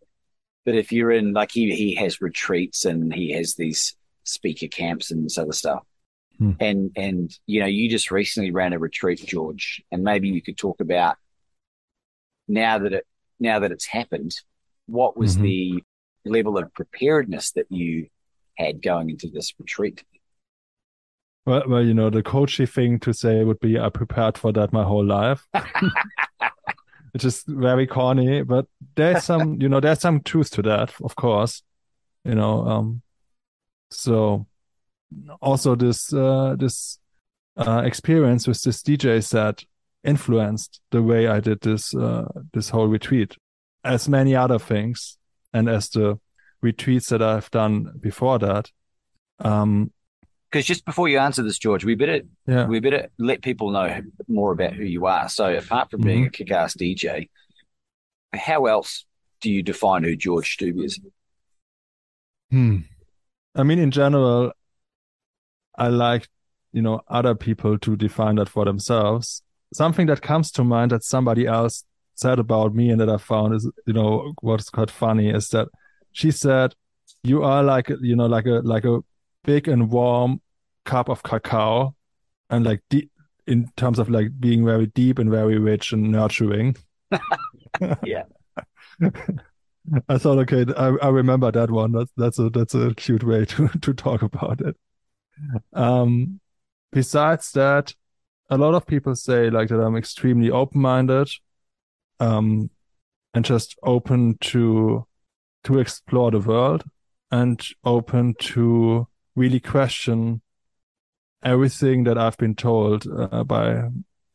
but 0.65 0.75
if 0.75 0.91
you're 0.91 1.11
in 1.11 1.33
like 1.33 1.51
he 1.51 1.75
he 1.75 1.95
has 1.95 2.21
retreats 2.21 2.85
and 2.85 3.13
he 3.13 3.31
has 3.31 3.55
these 3.55 3.95
speaker 4.23 4.67
camps 4.67 5.11
and 5.11 5.25
this 5.25 5.37
other 5.37 5.53
stuff 5.53 5.83
hmm. 6.37 6.51
and 6.59 6.91
and 6.95 7.37
you 7.45 7.59
know 7.59 7.65
you 7.65 7.89
just 7.89 8.11
recently 8.11 8.51
ran 8.51 8.73
a 8.73 8.79
retreat 8.79 9.23
george 9.25 9.81
and 9.91 10.03
maybe 10.03 10.29
you 10.29 10.41
could 10.41 10.57
talk 10.57 10.79
about 10.79 11.15
now 12.47 12.77
that 12.77 12.93
it 12.93 13.07
now 13.39 13.59
that 13.59 13.71
it's 13.71 13.85
happened 13.85 14.35
what 14.85 15.17
was 15.17 15.35
mm-hmm. 15.35 15.43
the 15.43 15.83
level 16.25 16.57
of 16.57 16.73
preparedness 16.73 17.51
that 17.51 17.65
you 17.69 18.07
had 18.57 18.81
going 18.81 19.09
into 19.09 19.27
this 19.27 19.53
retreat? 19.59 20.03
Well, 21.45 21.63
well, 21.67 21.83
you 21.83 21.93
know, 21.93 22.09
the 22.09 22.23
coachy 22.23 22.65
thing 22.65 22.99
to 22.99 23.13
say 23.13 23.43
would 23.43 23.59
be 23.59 23.79
I 23.79 23.89
prepared 23.89 24.37
for 24.37 24.51
that 24.51 24.73
my 24.73 24.83
whole 24.83 25.05
life. 25.05 25.47
Which 27.13 27.23
is 27.23 27.43
very 27.47 27.87
corny, 27.87 28.43
but 28.43 28.67
there's 28.95 29.23
some, 29.23 29.55
you 29.61 29.69
know, 29.69 29.79
there's 29.79 30.01
some 30.01 30.21
truth 30.21 30.51
to 30.51 30.61
that, 30.63 30.93
of 31.01 31.15
course. 31.15 31.63
You 32.25 32.35
know, 32.35 32.67
um, 32.67 33.01
so 33.89 34.45
also 35.41 35.75
this 35.75 36.13
uh, 36.13 36.55
this 36.59 36.99
uh, 37.55 37.81
experience 37.85 38.47
with 38.47 38.61
this 38.61 38.81
DJ 38.81 39.23
set 39.23 39.63
influenced 40.03 40.81
the 40.91 41.01
way 41.01 41.27
I 41.27 41.39
did 41.39 41.61
this 41.61 41.95
uh, 41.95 42.25
this 42.53 42.69
whole 42.69 42.87
retreat 42.87 43.35
as 43.83 44.09
many 44.09 44.35
other 44.35 44.59
things 44.59 45.17
and 45.53 45.69
as 45.69 45.89
the 45.89 46.19
retweets 46.63 47.09
that 47.09 47.21
I've 47.21 47.49
done 47.51 47.91
before 47.99 48.39
that. 48.39 48.71
Um, 49.39 49.91
because 50.49 50.65
just 50.65 50.85
before 50.85 51.09
you 51.09 51.19
answer 51.19 51.43
this, 51.43 51.57
George, 51.57 51.83
we 51.83 51.95
better 51.95 52.21
yeah. 52.47 52.67
we 52.67 52.79
better 52.79 53.09
let 53.19 53.41
people 53.41 53.69
know 53.71 54.01
more 54.27 54.53
about 54.53 54.73
who 54.73 54.83
you 54.83 55.05
are. 55.05 55.27
So, 55.27 55.53
apart 55.53 55.91
from 55.91 56.01
being 56.01 56.19
mm-hmm. 56.19 56.27
a 56.27 56.31
kick-ass 56.31 56.75
DJ, 56.75 57.29
how 58.33 58.65
else 58.65 59.05
do 59.41 59.51
you 59.51 59.61
define 59.61 60.03
who 60.03 60.15
George 60.15 60.57
Stuby 60.57 60.85
is? 60.85 60.99
Hmm. 62.49 62.79
I 63.55 63.63
mean, 63.63 63.79
in 63.79 63.91
general, 63.91 64.53
I 65.77 65.89
like 65.89 66.29
you 66.71 66.81
know 66.81 67.01
other 67.09 67.35
people 67.35 67.77
to 67.79 67.97
define 67.97 68.35
that 68.35 68.47
for 68.47 68.63
themselves. 68.63 69.41
Something 69.73 70.07
that 70.07 70.21
comes 70.21 70.49
to 70.51 70.63
mind 70.63 70.91
that 70.91 71.03
somebody 71.03 71.45
else 71.45 71.83
said 72.15 72.39
about 72.39 72.73
me 72.73 72.89
and 72.89 73.01
that 73.01 73.09
I 73.09 73.17
found 73.17 73.53
is, 73.53 73.69
you 73.85 73.93
know, 73.93 74.33
what's 74.41 74.69
quite 74.69 74.89
funny 74.89 75.29
is 75.29 75.49
that 75.49 75.67
she 76.11 76.31
said, 76.31 76.73
you 77.23 77.43
are 77.43 77.63
like, 77.63 77.89
you 78.01 78.15
know, 78.15 78.25
like 78.25 78.45
a, 78.45 78.61
like 78.63 78.85
a 78.85 78.99
big 79.43 79.67
and 79.67 79.89
warm 79.89 80.41
cup 80.85 81.09
of 81.09 81.23
cacao 81.23 81.95
and 82.49 82.65
like 82.65 82.81
deep 82.89 83.11
in 83.45 83.69
terms 83.77 83.97
of 83.99 84.09
like 84.09 84.27
being 84.39 84.65
very 84.65 84.87
deep 84.87 85.19
and 85.19 85.29
very 85.29 85.57
rich 85.57 85.93
and 85.93 86.11
nurturing. 86.11 86.75
yeah. 88.03 88.23
I 90.09 90.17
thought, 90.17 90.37
okay, 90.39 90.65
I, 90.75 90.87
I 91.01 91.09
remember 91.09 91.49
that 91.51 91.71
one. 91.71 91.93
That's 91.93 92.11
that's 92.17 92.39
a 92.39 92.49
that's 92.49 92.75
a 92.75 92.93
cute 92.95 93.23
way 93.23 93.45
to 93.45 93.67
to 93.81 93.93
talk 93.93 94.21
about 94.21 94.59
it. 94.61 94.75
Um, 95.71 96.41
besides 96.91 97.51
that, 97.53 97.93
a 98.49 98.57
lot 98.57 98.73
of 98.73 98.85
people 98.85 99.15
say 99.15 99.49
like 99.49 99.69
that 99.69 99.79
I'm 99.79 99.95
extremely 99.95 100.51
open 100.51 100.81
minded, 100.81 101.29
um, 102.19 102.69
and 103.33 103.45
just 103.45 103.77
open 103.81 104.37
to 104.41 105.06
to 105.67 105.79
explore 105.79 106.31
the 106.31 106.39
world 106.39 106.83
and 107.29 107.61
open 107.83 108.33
to 108.39 109.07
really 109.35 109.59
question 109.59 110.41
everything 111.43 112.05
that 112.05 112.17
I've 112.17 112.37
been 112.37 112.55
told 112.55 113.05
uh, 113.05 113.43
by 113.43 113.83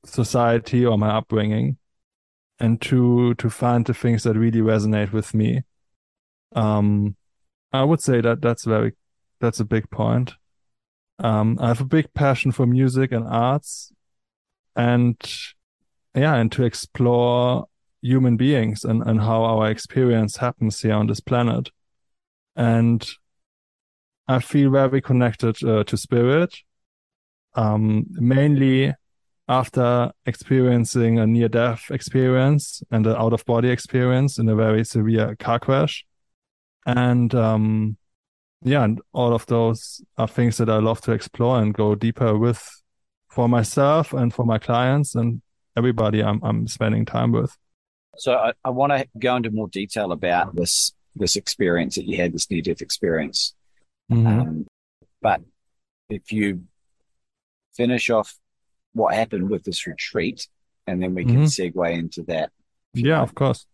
society 0.04 0.84
or 0.84 0.98
my 0.98 1.08
upbringing, 1.08 1.78
and 2.60 2.80
to 2.82 3.34
to 3.34 3.48
find 3.48 3.86
the 3.86 3.94
things 3.94 4.24
that 4.24 4.36
really 4.36 4.60
resonate 4.60 5.12
with 5.12 5.32
me. 5.32 5.62
Um, 6.54 7.16
I 7.72 7.84
would 7.84 8.02
say 8.02 8.20
that 8.20 8.42
that's 8.42 8.64
very 8.64 8.92
that's 9.40 9.60
a 9.60 9.64
big 9.64 9.90
point. 9.90 10.34
Um, 11.18 11.58
I 11.60 11.68
have 11.68 11.80
a 11.80 11.86
big 11.86 12.12
passion 12.12 12.52
for 12.52 12.66
music 12.66 13.10
and 13.10 13.26
arts, 13.26 13.90
and 14.76 15.16
yeah, 16.14 16.34
and 16.34 16.52
to 16.52 16.64
explore 16.64 17.68
human 18.02 18.36
beings 18.36 18.84
and, 18.84 19.02
and 19.02 19.20
how 19.20 19.44
our 19.44 19.70
experience 19.70 20.36
happens 20.36 20.80
here 20.80 20.94
on 20.94 21.06
this 21.06 21.20
planet. 21.20 21.70
And 22.56 23.08
I 24.28 24.40
feel 24.40 24.70
very 24.70 25.00
connected 25.00 25.62
uh, 25.64 25.84
to 25.84 25.96
spirit 25.96 26.54
um, 27.54 28.06
mainly 28.10 28.94
after 29.48 30.12
experiencing 30.26 31.18
a 31.18 31.26
near 31.26 31.48
death 31.48 31.90
experience 31.90 32.82
and 32.90 33.06
an 33.06 33.16
out 33.16 33.32
of 33.32 33.44
body 33.44 33.70
experience 33.70 34.38
in 34.38 34.48
a 34.48 34.54
very 34.54 34.84
severe 34.84 35.36
car 35.36 35.58
crash. 35.58 36.04
And 36.86 37.34
um, 37.34 37.96
yeah, 38.62 38.84
and 38.84 39.00
all 39.12 39.34
of 39.34 39.46
those 39.46 40.00
are 40.16 40.28
things 40.28 40.56
that 40.58 40.70
I 40.70 40.78
love 40.78 41.00
to 41.02 41.12
explore 41.12 41.60
and 41.60 41.74
go 41.74 41.94
deeper 41.94 42.38
with 42.38 42.64
for 43.28 43.48
myself 43.48 44.12
and 44.12 44.32
for 44.32 44.44
my 44.44 44.58
clients 44.58 45.14
and 45.14 45.42
everybody 45.76 46.22
I'm, 46.22 46.40
I'm 46.42 46.66
spending 46.68 47.04
time 47.04 47.32
with. 47.32 47.56
So 48.16 48.34
I, 48.34 48.52
I 48.64 48.70
want 48.70 48.92
to 48.92 49.06
go 49.18 49.36
into 49.36 49.50
more 49.50 49.68
detail 49.68 50.12
about 50.12 50.54
this 50.54 50.92
this 51.14 51.36
experience 51.36 51.96
that 51.96 52.06
you 52.06 52.16
had, 52.16 52.32
this 52.32 52.50
near 52.50 52.62
death 52.62 52.80
experience. 52.80 53.54
Mm-hmm. 54.10 54.26
Um, 54.26 54.66
but 55.20 55.42
if 56.08 56.32
you 56.32 56.62
finish 57.76 58.08
off 58.08 58.34
what 58.94 59.14
happened 59.14 59.50
with 59.50 59.64
this 59.64 59.86
retreat, 59.86 60.48
and 60.86 61.02
then 61.02 61.14
we 61.14 61.24
can 61.24 61.42
Mhm. 61.42 61.72
segue 61.74 61.92
into 61.92 62.22
that. 62.24 62.50
Yeah, 62.94 63.20
of 63.20 63.34
course. 63.34 63.66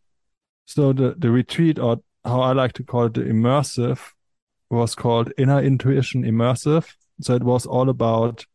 So 0.66 0.92
the, 0.92 1.14
the 1.16 1.30
retreat, 1.30 1.78
or 1.78 2.00
how 2.25 2.40
I 2.40 2.52
like 2.52 2.73
to 2.75 2.85
call 2.85 3.07
it, 3.07 3.14
the 3.14 3.23
immersive, 3.23 4.00
was 4.71 4.95
called 4.95 5.33
Inner 5.38 5.61
Intuition 5.62 6.25
Immersive. 6.25 6.95
So 7.21 7.35
it 7.35 7.42
was 7.42 7.66
all 7.66 7.88
about 7.88 8.47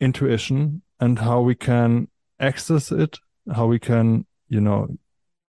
intuition 0.00 0.82
and 1.00 1.18
how 1.18 1.40
we 1.40 1.54
can 1.54 2.08
access 2.38 2.92
it, 2.92 3.18
how 3.52 3.66
we 3.66 3.78
can, 3.78 4.26
you 4.48 4.60
know, 4.60 4.96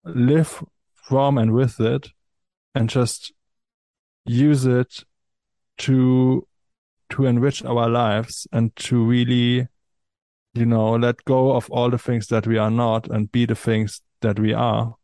live 0.04 0.62
from 0.94 1.38
and 1.38 1.52
with 1.52 1.80
it, 1.80 2.08
and 2.74 2.88
just 2.88 3.32
use 4.24 4.66
it 4.66 5.04
to 5.78 6.46
to 7.10 7.26
enrich 7.26 7.64
our 7.64 7.88
lives 7.88 8.46
and 8.52 8.74
to 8.76 9.04
really 9.04 9.66
you 10.54 10.66
know, 10.66 10.92
let 10.96 11.24
go 11.24 11.52
of 11.52 11.70
all 11.70 11.90
the 11.90 11.98
things 11.98 12.26
that 12.28 12.46
we 12.46 12.58
are 12.58 12.70
not 12.70 13.08
and 13.08 13.30
be 13.30 13.46
the 13.46 13.54
things 13.54 14.02
that 14.20 14.38
we 14.38 14.52
are. 14.52 14.94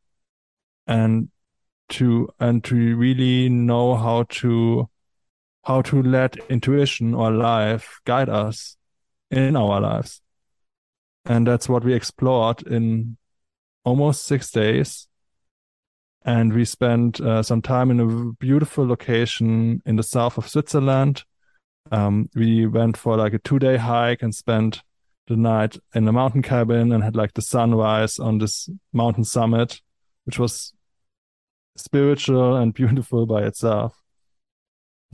And 0.87 1.31
to, 1.91 2.29
and 2.41 2.65
to 2.65 2.97
really 2.97 3.49
know 3.49 3.95
how 3.95 4.25
to, 4.25 4.89
how 5.65 5.83
to 5.83 6.03
let 6.03 6.37
intuition 6.49 7.15
or 7.15 7.31
life 7.31 8.01
guide 8.05 8.29
us 8.29 8.77
in 9.31 9.57
our 9.57 9.81
lives. 9.81 10.21
And 11.25 11.47
that's 11.47 11.69
what 11.69 11.85
we 11.85 11.95
explored 11.95 12.63
in 12.67 13.17
almost 13.87 14.25
six 14.25 14.51
days. 14.51 15.07
And 16.25 16.53
we 16.53 16.65
spent 16.65 17.21
uh, 17.21 17.45
some 17.45 17.63
time 17.63 17.91
in 17.93 18.01
a 18.01 18.33
beautiful 18.33 18.85
location 18.85 19.81
in 19.87 19.95
the 19.95 20.03
south 20.03 20.37
of 20.37 20.49
Switzerland. 20.49 21.23
Um, 21.93 22.29
we 22.35 22.67
went 22.67 22.97
for 22.97 23.17
like 23.17 23.33
a 23.33 23.39
two 23.39 23.61
day 23.61 23.77
hike 23.77 24.23
and 24.23 24.35
spent 24.35 24.83
the 25.29 25.37
night 25.37 25.79
in 25.95 26.07
a 26.09 26.13
mountain 26.13 26.43
cabin 26.43 26.91
and 26.93 27.05
had 27.05 27.15
like 27.15 27.35
the 27.35 27.43
sunrise 27.43 28.19
on 28.19 28.39
this 28.39 28.69
mountain 28.93 29.23
summit, 29.23 29.81
which 30.25 30.39
was 30.39 30.75
spiritual 31.77 32.57
and 32.57 32.75
beautiful 32.83 33.25
by 33.25 33.45
itself. 33.45 34.03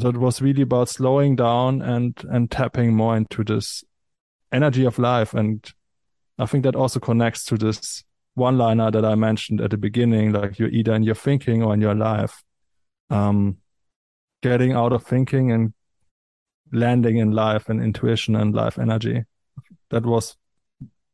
So 0.00 0.08
it 0.08 0.16
was 0.16 0.40
really 0.40 0.62
about 0.62 0.88
slowing 0.88 1.36
down 1.36 1.82
and 1.82 2.18
and 2.30 2.50
tapping 2.50 2.94
more 2.94 3.18
into 3.18 3.44
this 3.44 3.84
energy 4.50 4.86
of 4.86 4.98
life. 4.98 5.34
And 5.34 5.70
I 6.38 6.46
think 6.46 6.64
that 6.64 6.74
also 6.74 7.00
connects 7.00 7.44
to 7.46 7.58
this 7.58 8.02
one 8.34 8.56
liner 8.58 8.90
that 8.90 9.04
I 9.04 9.14
mentioned 9.14 9.60
at 9.60 9.70
the 9.70 9.76
beginning, 9.76 10.32
like 10.32 10.58
you're 10.58 10.68
either 10.70 10.94
in 10.94 11.02
your 11.02 11.14
thinking 11.14 11.62
or 11.62 11.74
in 11.74 11.80
your 11.80 11.94
life. 11.94 12.42
Um 13.10 13.58
getting 14.42 14.72
out 14.72 14.92
of 14.92 15.04
thinking 15.04 15.52
and 15.52 15.72
landing 16.72 17.18
in 17.18 17.30
life 17.30 17.68
and 17.68 17.80
intuition 17.82 18.34
and 18.34 18.54
life 18.54 18.78
energy 18.78 19.22
that 19.90 20.04
was 20.04 20.36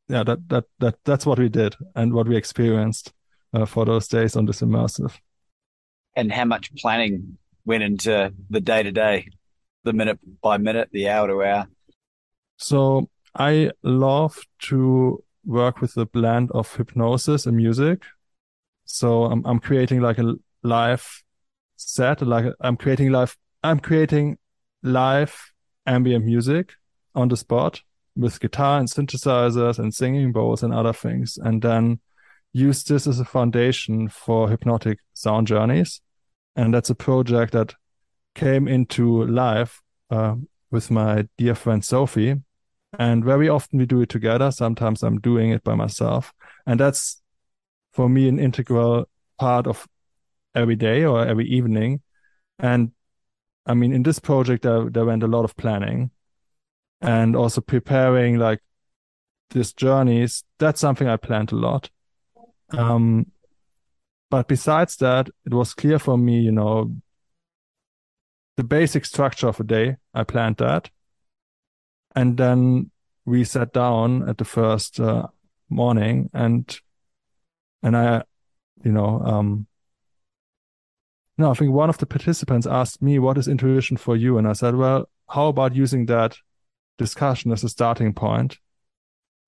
yeah 0.08 0.22
that 0.24 0.48
that 0.48 0.64
that 0.78 0.94
that's 1.04 1.26
what 1.26 1.38
we 1.38 1.48
did 1.48 1.76
and 1.94 2.12
what 2.14 2.26
we 2.28 2.36
experienced 2.36 3.12
uh, 3.52 3.66
for 3.66 3.84
those 3.84 4.08
days 4.08 4.36
on 4.36 4.46
this 4.46 4.60
immersive 4.62 5.12
And 6.16 6.32
how 6.32 6.44
much 6.46 6.74
planning 6.76 7.36
went 7.66 7.82
into 7.82 8.32
the 8.50 8.60
day 8.60 8.82
to 8.82 8.92
day, 8.92 9.28
the 9.84 9.92
minute 9.92 10.18
by 10.42 10.56
minute, 10.56 10.88
the 10.92 11.08
hour 11.08 11.28
to 11.28 11.42
hour. 11.42 11.66
so 12.56 13.08
i 13.34 13.70
love 13.82 14.38
to 14.70 15.22
work 15.44 15.80
with 15.80 15.96
a 15.96 16.06
blend 16.06 16.50
of 16.52 16.74
hypnosis 16.76 17.46
and 17.46 17.56
music 17.56 18.02
so 18.84 19.24
i'm, 19.24 19.44
I'm 19.46 19.58
creating 19.58 20.00
like 20.00 20.18
a 20.18 20.34
live 20.62 21.22
set 21.76 22.22
like 22.22 22.46
i'm 22.60 22.76
creating 22.76 23.10
live 23.10 23.36
i'm 23.62 23.80
creating 23.80 24.38
live 24.82 25.52
ambient 25.86 26.24
music 26.24 26.74
on 27.14 27.28
the 27.28 27.36
spot 27.36 27.82
with 28.18 28.40
guitar 28.40 28.80
and 28.80 28.88
synthesizers 28.88 29.78
and 29.78 29.94
singing 29.94 30.32
bowls 30.32 30.62
and 30.62 30.74
other 30.74 30.92
things, 30.92 31.38
and 31.38 31.62
then 31.62 32.00
use 32.52 32.82
this 32.82 33.06
as 33.06 33.20
a 33.20 33.24
foundation 33.24 34.08
for 34.08 34.48
hypnotic 34.50 34.98
sound 35.14 35.46
journeys. 35.46 36.00
And 36.56 36.74
that's 36.74 36.90
a 36.90 36.94
project 36.94 37.52
that 37.52 37.74
came 38.34 38.66
into 38.66 39.24
life 39.26 39.80
uh, 40.10 40.34
with 40.70 40.90
my 40.90 41.28
dear 41.38 41.54
friend 41.54 41.84
Sophie. 41.84 42.36
And 42.98 43.24
very 43.24 43.48
often 43.48 43.78
we 43.78 43.86
do 43.86 44.00
it 44.00 44.08
together. 44.08 44.50
Sometimes 44.50 45.02
I'm 45.02 45.20
doing 45.20 45.50
it 45.50 45.62
by 45.62 45.74
myself. 45.74 46.32
And 46.66 46.80
that's 46.80 47.20
for 47.92 48.08
me 48.08 48.28
an 48.28 48.38
integral 48.38 49.08
part 49.38 49.66
of 49.66 49.86
every 50.54 50.76
day 50.76 51.04
or 51.04 51.26
every 51.26 51.46
evening. 51.46 52.00
And 52.58 52.92
I 53.66 53.74
mean, 53.74 53.92
in 53.92 54.02
this 54.02 54.18
project, 54.18 54.62
there, 54.62 54.88
there 54.88 55.04
went 55.04 55.22
a 55.22 55.28
lot 55.28 55.44
of 55.44 55.56
planning 55.56 56.10
and 57.00 57.36
also 57.36 57.60
preparing 57.60 58.38
like 58.38 58.60
these 59.50 59.72
journeys. 59.72 60.44
That's 60.58 60.80
something 60.80 61.08
I 61.08 61.16
planned 61.16 61.52
a 61.52 61.56
lot. 61.56 61.90
Um, 62.70 63.26
but 64.30 64.48
besides 64.48 64.96
that, 64.96 65.28
it 65.46 65.54
was 65.54 65.74
clear 65.74 65.98
for 65.98 66.18
me, 66.18 66.40
you 66.40 66.52
know, 66.52 66.94
the 68.56 68.64
basic 68.64 69.04
structure 69.04 69.48
of 69.48 69.60
a 69.60 69.64
day. 69.64 69.96
I 70.12 70.24
planned 70.24 70.56
that, 70.56 70.90
and 72.18 72.36
then 72.36 72.90
we 73.24 73.44
sat 73.44 73.72
down 73.72 74.28
at 74.28 74.38
the 74.38 74.44
first 74.44 75.00
uh, 75.00 75.26
morning, 75.68 76.30
and 76.32 76.78
and 77.82 77.96
I, 77.96 78.22
you 78.84 78.92
know, 78.92 79.20
um, 79.24 79.66
no, 81.36 81.50
I 81.50 81.54
think 81.54 81.72
one 81.72 81.90
of 81.90 81.98
the 81.98 82.06
participants 82.06 82.66
asked 82.66 83.02
me, 83.02 83.18
"What 83.18 83.38
is 83.38 83.48
intuition 83.48 83.96
for 83.96 84.16
you?" 84.16 84.38
And 84.38 84.48
I 84.48 84.54
said, 84.54 84.74
"Well, 84.74 85.08
how 85.28 85.48
about 85.48 85.74
using 85.74 86.06
that 86.06 86.36
discussion 86.98 87.52
as 87.52 87.64
a 87.64 87.68
starting 87.68 88.12
point. 88.12 88.58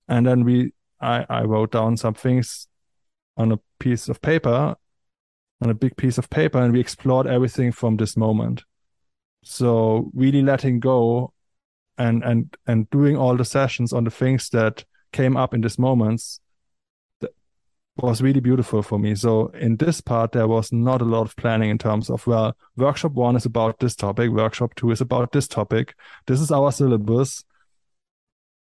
And 0.08 0.26
then 0.26 0.44
we, 0.44 0.72
I, 1.00 1.26
I 1.28 1.42
wrote 1.42 1.72
down 1.72 1.96
some 1.96 2.14
things 2.14 2.68
on 3.36 3.52
a 3.52 3.58
piece 3.78 4.08
of 4.08 4.22
paper, 4.22 4.76
on 5.60 5.70
a 5.70 5.74
big 5.74 5.96
piece 5.96 6.16
of 6.16 6.30
paper, 6.30 6.58
and 6.58 6.72
we 6.72 6.80
explored 6.80 7.26
everything 7.26 7.72
from 7.72 7.96
this 7.96 8.16
moment. 8.16 8.64
So 9.42 10.10
really 10.14 10.42
letting 10.42 10.80
go 10.80 11.32
and, 12.00 12.24
and, 12.24 12.56
and 12.66 12.88
doing 12.88 13.16
all 13.16 13.36
the 13.36 13.44
sessions 13.44 13.92
on 13.92 14.04
the 14.04 14.10
things 14.10 14.48
that 14.48 14.84
came 15.12 15.36
up 15.36 15.52
in 15.52 15.60
these 15.60 15.78
moments 15.78 16.40
was 17.96 18.22
really 18.22 18.40
beautiful 18.40 18.82
for 18.82 18.98
me. 18.98 19.14
So 19.14 19.48
in 19.48 19.76
this 19.76 20.00
part, 20.00 20.32
there 20.32 20.48
was 20.48 20.72
not 20.72 21.02
a 21.02 21.04
lot 21.04 21.26
of 21.26 21.36
planning 21.36 21.68
in 21.68 21.76
terms 21.76 22.08
of, 22.08 22.26
well, 22.26 22.56
workshop 22.74 23.12
one 23.12 23.36
is 23.36 23.44
about 23.44 23.80
this 23.80 23.94
topic, 23.94 24.30
workshop 24.30 24.74
two 24.76 24.90
is 24.90 25.02
about 25.02 25.32
this 25.32 25.46
topic. 25.46 25.94
This 26.26 26.40
is 26.40 26.50
our 26.50 26.72
syllabus. 26.72 27.44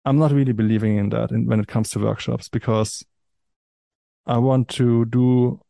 I'm 0.07 0.19
not 0.19 0.33
really 0.33 0.53
believing 0.53 0.97
in 0.97 1.11
that 1.11 1.31
when 1.31 1.61
it 1.61 1.69
comes 1.69 1.91
to 1.91 1.99
workshops 1.99 2.49
because 2.49 3.05
I 4.25 4.39
want 4.39 4.69
to 4.71 5.05
do 5.05 5.61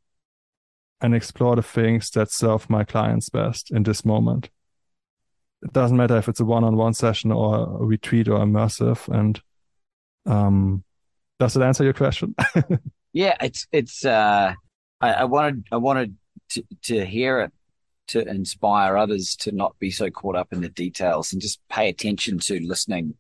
and 1.01 1.17
explore 1.17 1.57
the 1.57 1.63
things 1.63 2.11
that 2.11 2.31
serve 2.31 2.71
my 2.71 2.85
clients 2.85 3.29
best 3.29 3.73
in 3.73 3.83
this 3.83 4.05
moment. 4.05 4.51
It 5.67 5.73
doesn't 5.73 5.97
matter 5.97 6.17
if 6.17 6.29
it's 6.29 6.41
a 6.41 6.45
one-on-one 6.45 6.95
session 6.95 7.33
or 7.33 7.57
a 7.57 7.85
retreat 7.85 8.29
or 8.29 8.39
immersive. 8.39 9.09
And 9.09 9.41
um, 10.25 10.85
does 11.39 11.57
it 11.57 11.63
answer 11.63 11.85
your 11.85 11.93
question? 11.93 12.35
Yeah, 13.17 13.35
it's 13.41 13.67
it's. 13.73 14.05
Uh, 14.05 14.53
I, 15.01 15.13
I 15.13 15.25
wanted 15.25 15.65
I 15.73 15.79
wanted 15.79 16.19
to 16.51 16.63
to 16.83 17.03
hear 17.03 17.41
it 17.41 17.53
to 18.09 18.21
inspire 18.29 18.95
others 18.95 19.37
to 19.37 19.53
not 19.53 19.75
be 19.79 19.91
so 19.91 20.11
caught 20.11 20.37
up 20.37 20.53
in 20.53 20.61
the 20.61 20.69
details 20.69 21.33
and 21.33 21.41
just 21.41 21.59
pay 21.71 21.89
attention 21.89 22.39
to 22.41 22.61
listening. 22.61 23.15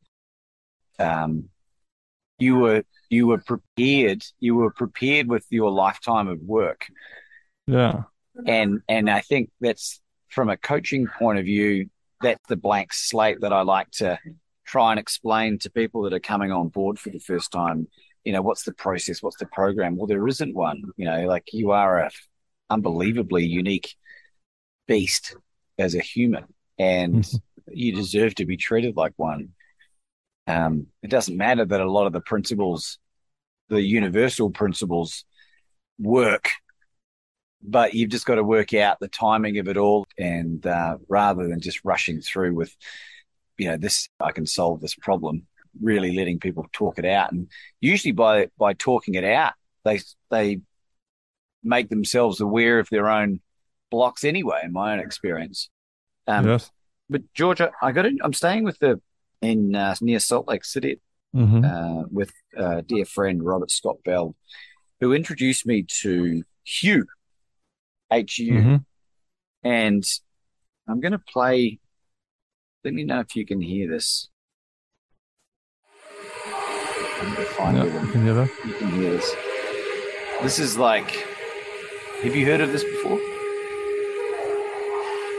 Um, 0.98 1.48
you 2.38 2.56
were 2.56 2.84
you 3.08 3.26
were 3.26 3.38
prepared. 3.38 4.22
You 4.38 4.56
were 4.56 4.70
prepared 4.70 5.28
with 5.28 5.46
your 5.48 5.70
lifetime 5.70 6.28
of 6.28 6.42
work, 6.42 6.88
yeah. 7.66 8.02
and 8.44 8.82
and 8.90 9.08
I 9.08 9.22
think 9.22 9.48
that's 9.62 9.98
from 10.28 10.50
a 10.50 10.58
coaching 10.58 11.06
point 11.06 11.38
of 11.38 11.46
view. 11.46 11.88
That's 12.26 12.48
the 12.48 12.56
blank 12.56 12.92
slate 12.92 13.40
that 13.40 13.52
I 13.52 13.62
like 13.62 13.90
to 13.92 14.18
try 14.66 14.90
and 14.90 14.98
explain 14.98 15.58
to 15.60 15.70
people 15.70 16.02
that 16.02 16.12
are 16.12 16.20
coming 16.20 16.50
on 16.50 16.68
board 16.68 16.98
for 16.98 17.10
the 17.10 17.20
first 17.20 17.52
time 17.52 17.88
you 18.26 18.32
know, 18.32 18.42
what's 18.42 18.64
the 18.64 18.72
process? 18.74 19.22
What's 19.22 19.36
the 19.36 19.46
program? 19.46 19.96
Well, 19.96 20.08
there 20.08 20.26
isn't 20.26 20.52
one. 20.52 20.82
You 20.96 21.04
know, 21.06 21.28
like 21.28 21.44
you 21.52 21.70
are 21.70 22.00
a 22.00 22.10
unbelievably 22.68 23.46
unique 23.46 23.94
beast 24.88 25.36
as 25.78 25.94
a 25.94 26.00
human, 26.00 26.44
and 26.76 27.22
Mhm. 27.22 27.40
you 27.68 27.94
deserve 27.94 28.34
to 28.34 28.44
be 28.44 28.56
treated 28.56 28.96
like 28.96 29.12
one. 29.14 29.54
Um, 30.48 30.88
it 31.04 31.08
doesn't 31.08 31.36
matter 31.36 31.64
that 31.64 31.80
a 31.80 31.88
lot 31.90 32.08
of 32.08 32.12
the 32.12 32.20
principles, 32.20 32.98
the 33.68 33.80
universal 33.80 34.50
principles, 34.50 35.24
work, 35.96 36.50
but 37.66 37.94
you've 37.94 38.10
just 38.10 38.26
got 38.26 38.36
to 38.36 38.44
work 38.44 38.72
out 38.72 39.00
the 39.00 39.08
timing 39.08 39.58
of 39.58 39.68
it 39.68 39.76
all. 39.76 40.06
And 40.16 40.64
uh, 40.66 40.98
rather 41.08 41.48
than 41.48 41.60
just 41.60 41.84
rushing 41.84 42.20
through 42.20 42.54
with, 42.54 42.74
you 43.58 43.68
know, 43.68 43.76
this, 43.76 44.08
I 44.20 44.32
can 44.32 44.46
solve 44.46 44.80
this 44.80 44.94
problem, 44.94 45.46
really 45.82 46.16
letting 46.16 46.38
people 46.38 46.66
talk 46.72 46.98
it 46.98 47.04
out. 47.04 47.32
And 47.32 47.48
usually 47.80 48.12
by 48.12 48.48
by 48.56 48.74
talking 48.74 49.14
it 49.14 49.24
out, 49.24 49.54
they 49.84 50.00
they 50.30 50.60
make 51.62 51.88
themselves 51.88 52.40
aware 52.40 52.78
of 52.78 52.88
their 52.90 53.08
own 53.08 53.40
blocks 53.90 54.22
anyway. 54.24 54.60
In 54.62 54.72
my 54.72 54.92
own 54.92 55.00
experience. 55.00 55.68
Um, 56.28 56.46
yes. 56.46 56.70
But 57.10 57.22
Georgia, 57.34 57.72
I 57.82 57.92
got. 57.92 58.06
I'm 58.22 58.32
staying 58.32 58.64
with 58.64 58.78
the 58.78 59.00
in 59.42 59.74
uh, 59.74 59.94
near 60.00 60.18
Salt 60.18 60.48
Lake 60.48 60.64
City 60.64 61.00
mm-hmm. 61.34 61.64
uh, 61.64 62.04
with 62.10 62.32
a 62.56 62.82
dear 62.82 63.04
friend 63.04 63.42
Robert 63.42 63.70
Scott 63.70 63.96
Bell, 64.04 64.34
who 65.00 65.12
introduced 65.12 65.66
me 65.66 65.84
to 66.00 66.42
Hu, 66.82 67.04
H 68.12 68.38
U, 68.38 68.52
mm-hmm. 68.52 68.76
and 69.62 70.04
I'm 70.88 71.00
going 71.00 71.12
to 71.12 71.18
play. 71.18 71.80
Let 72.84 72.94
me 72.94 73.04
know 73.04 73.20
if 73.20 73.34
you 73.34 73.44
can 73.44 73.60
hear 73.60 73.88
this. 73.88 74.28
I'm 77.20 77.34
going 77.34 77.36
to 77.36 77.52
find 77.52 77.76
yeah. 77.76 77.84
You 77.84 78.12
can 78.12 78.22
hear 78.22 78.34
that. 78.34 78.50
You 78.64 78.74
can 78.74 78.90
hear 78.92 79.10
this. 79.10 79.34
This 80.42 80.58
is 80.58 80.76
like. 80.78 81.26
Have 82.22 82.34
you 82.34 82.46
heard 82.46 82.60
of 82.60 82.72
this 82.72 82.82
before? 82.82 83.18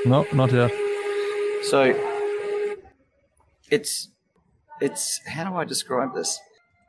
No, 0.05 0.25
not 0.31 0.51
yet. 0.51 0.71
So 1.63 1.93
it's 3.71 4.09
it's 4.79 5.19
how 5.25 5.49
do 5.49 5.55
I 5.55 5.65
describe 5.65 6.13
this? 6.13 6.39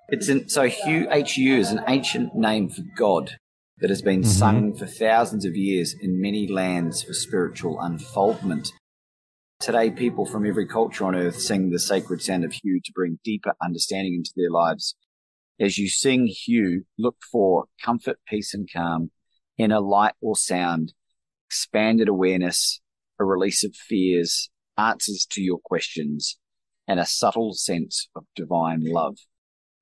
It's 0.09 0.29
in 0.29 0.49
so 0.49 0.69
Hu 0.69 1.09
Hu 1.09 1.57
is 1.57 1.71
an 1.71 1.83
ancient 1.89 2.35
name 2.35 2.69
for 2.69 2.83
God 2.97 3.39
that 3.81 3.91
has 3.91 4.03
been 4.03 4.21
mm-hmm. 4.21 4.31
sung 4.31 4.75
for 4.75 4.87
thousands 4.87 5.45
of 5.45 5.57
years 5.57 5.95
in 6.01 6.21
many 6.21 6.47
lands 6.49 7.03
for 7.03 7.13
spiritual 7.13 7.81
unfoldment. 7.81 8.73
Today, 9.61 9.91
people 9.91 10.25
from 10.25 10.47
every 10.47 10.67
culture 10.67 11.05
on 11.05 11.15
earth 11.15 11.41
sing 11.41 11.71
the 11.71 11.79
sacred 11.79 12.23
sound 12.23 12.45
of 12.45 12.53
Hu 12.53 12.81
to 12.85 12.93
bring 12.93 13.19
deeper 13.25 13.55
understanding 13.63 14.15
into 14.15 14.31
their 14.37 14.51
lives. 14.51 14.95
As 15.61 15.79
you 15.79 15.89
sing 15.89 16.33
Hu, 16.47 16.83
look 16.97 17.17
for 17.31 17.67
comfort, 17.83 18.19
peace, 18.29 18.55
and 18.55 18.69
calm, 18.73 19.11
inner 19.57 19.81
light 19.81 20.15
or 20.21 20.37
sound, 20.37 20.93
expanded 21.49 22.09
awareness, 22.09 22.81
a 23.19 23.25
release 23.25 23.65
of 23.65 23.75
fears, 23.75 24.51
answers 24.77 25.27
to 25.31 25.43
your 25.43 25.59
questions, 25.65 26.39
and 26.87 27.01
a 27.01 27.05
subtle 27.05 27.53
sense 27.53 28.09
of 28.15 28.25
divine 28.37 28.83
love. 28.85 29.17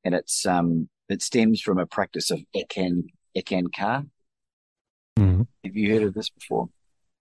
And 0.04 0.14
it's 0.14 0.46
um 0.46 0.88
it 1.09 1.22
stems 1.22 1.61
from 1.61 1.78
a 1.78 1.87
practice 1.87 2.30
of 2.30 2.40
Eckankar. 3.37 4.09
Mm-hmm. 5.18 5.42
Have 5.64 5.77
you 5.77 5.92
heard 5.92 6.03
of 6.05 6.14
this 6.14 6.31
before? 6.31 6.68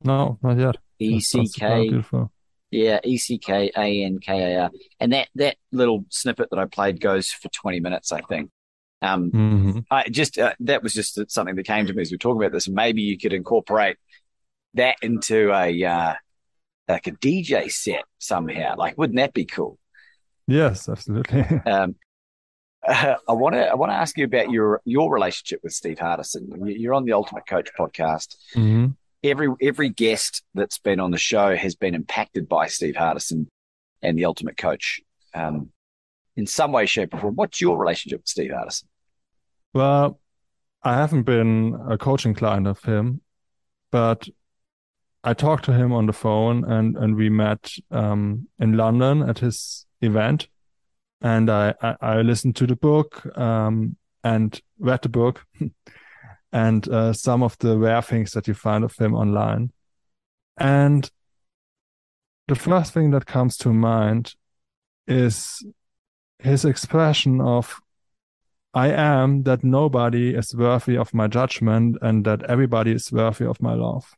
No, 0.04 0.38
not 0.42 0.58
yet. 0.58 0.78
E 1.00 1.20
C 1.20 1.48
K. 1.48 2.04
Yeah, 2.72 3.00
E 3.04 3.18
C 3.18 3.38
K 3.38 3.72
A 3.76 4.04
N 4.04 4.20
K 4.20 4.54
A 4.54 4.62
R. 4.64 4.72
And 5.00 5.14
that 5.14 5.30
that 5.36 5.58
little 5.72 6.06
snippet 6.10 6.50
that 6.52 6.60
I 6.60 6.66
played 6.66 7.00
goes 7.00 7.30
for 7.30 7.50
twenty 7.50 7.80
minutes, 7.80 8.12
I 8.12 8.22
think. 8.22 8.50
Um, 9.02 9.32
mm-hmm. 9.32 9.80
I 9.92 10.10
just 10.10 10.38
uh, 10.38 10.54
that 10.62 10.84
was 10.84 10.94
just 10.94 11.20
something 11.30 11.56
that 11.56 11.66
came 11.66 11.86
to 11.86 11.94
me 11.94 12.02
as 12.02 12.12
we 12.12 12.16
were 12.16 12.20
talking 12.20 12.42
about 12.42 12.52
this. 12.52 12.68
Maybe 12.68 13.02
you 13.02 13.18
could 13.18 13.34
incorporate 13.34 13.98
that 14.74 14.98
into 15.02 15.52
a 15.52 15.84
uh, 15.84 16.14
like 16.88 17.08
a 17.08 17.12
DJ 17.12 17.72
set 17.72 18.04
somehow. 18.20 18.76
Like, 18.78 18.98
wouldn't 18.98 19.18
that 19.18 19.34
be 19.34 19.46
cool? 19.46 19.78
Yes, 20.48 20.88
absolutely. 20.90 21.42
um, 21.66 21.96
uh, 22.88 23.16
I 23.28 23.34
want 23.34 23.56
to 23.56 23.68
I 23.68 23.76
want 23.76 23.92
to 23.92 23.96
ask 23.96 24.18
you 24.18 24.26
about 24.26 24.50
your 24.50 24.82
your 24.86 25.12
relationship 25.12 25.62
with 25.64 25.74
Steve 25.74 25.98
Hardison. 25.98 26.48
You're 26.66 26.94
on 26.94 27.06
the 27.06 27.14
Ultimate 27.14 27.48
Coach 27.48 27.70
podcast. 27.78 28.36
Mm-hmm. 28.56 28.88
Every 29.24 29.50
every 29.62 29.90
guest 29.90 30.44
that's 30.54 30.78
been 30.78 31.00
on 31.00 31.12
the 31.12 31.18
show 31.18 31.56
has 31.56 31.76
been 31.76 31.96
impacted 31.96 32.48
by 32.48 32.68
Steve 32.68 32.96
Hardison 32.96 33.48
and 34.02 34.18
the 34.18 34.26
Ultimate 34.26 34.58
Coach 34.58 35.02
um, 35.34 35.72
in 36.36 36.46
some 36.46 36.72
way, 36.72 36.86
shape, 36.86 37.14
or 37.14 37.20
form. 37.20 37.36
What's 37.36 37.60
your 37.60 37.78
relationship 37.78 38.22
with 38.22 38.28
Steve 38.28 38.52
Hardison? 38.52 38.84
Well, 39.74 40.20
I 40.84 40.94
haven't 40.94 41.24
been 41.24 41.78
a 41.90 41.98
coaching 41.98 42.36
client 42.36 42.68
of 42.68 42.84
him, 42.84 43.22
but 43.92 44.28
I 45.24 45.34
talked 45.34 45.66
to 45.66 45.74
him 45.74 45.92
on 45.92 46.06
the 46.06 46.14
phone 46.14 46.64
and 46.64 46.96
and 46.96 47.16
we 47.16 47.30
met 47.30 47.74
um, 47.90 48.48
in 48.60 48.78
London 48.78 49.28
at 49.28 49.40
his 49.40 49.88
event, 50.02 50.48
and 51.22 51.50
I 51.50 51.74
I, 51.82 51.96
I 52.02 52.22
listened 52.22 52.56
to 52.58 52.68
the 52.68 52.76
book 52.76 53.26
um, 53.38 53.98
and 54.24 54.60
read 54.80 55.02
the 55.02 55.10
book, 55.10 55.46
and 56.52 56.88
uh, 56.90 57.14
some 57.14 57.44
of 57.44 57.58
the 57.60 57.78
rare 57.78 58.02
things 58.02 58.32
that 58.32 58.48
you 58.48 58.54
find 58.54 58.84
of 58.84 58.96
him 58.98 59.14
online, 59.14 59.72
and 60.58 61.10
the 62.48 62.56
first 62.56 62.94
thing 62.94 63.12
that 63.12 63.26
comes 63.26 63.58
to 63.58 63.74
mind 63.74 64.36
is 65.08 65.66
his 66.40 66.66
expression 66.66 67.42
of 67.42 67.80
I 68.74 68.90
am 68.90 69.44
that 69.44 69.64
nobody 69.64 70.36
is 70.36 70.54
worthy 70.54 70.98
of 70.98 71.14
my 71.14 71.28
judgment 71.28 71.98
and 72.02 72.26
that 72.26 72.44
everybody 72.44 72.92
is 72.92 73.12
worthy 73.12 73.46
of 73.46 73.62
my 73.62 73.74
love 73.74 74.16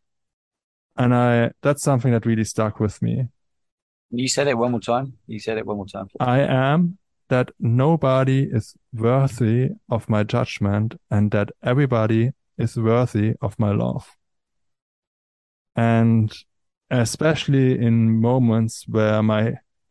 and 0.97 1.13
I 1.13 1.51
that's 1.61 1.83
something 1.83 2.11
that 2.11 2.25
really 2.25 2.43
stuck 2.43 2.79
with 2.79 3.01
me. 3.01 3.27
You 4.09 4.27
said 4.27 4.47
it 4.47 4.57
one 4.57 4.71
more 4.71 4.79
time. 4.79 5.13
You 5.27 5.39
said 5.39 5.57
it 5.57 5.65
one 5.65 5.77
more 5.77 5.85
time. 5.85 6.07
I 6.19 6.39
am 6.39 6.97
that 7.29 7.51
nobody 7.59 8.43
is 8.43 8.75
worthy 8.93 9.69
of 9.89 10.09
my 10.09 10.23
judgment 10.23 10.95
and 11.11 11.31
that 11.31 11.51
everybody 11.61 12.31
is 12.57 12.77
worthy 12.77 13.35
of 13.41 13.59
my 13.59 13.71
love. 13.71 14.15
And 15.75 16.33
especially 16.89 17.77
in 17.77 18.21
moments 18.21 18.85
where 18.87 19.21
my, 19.21 19.47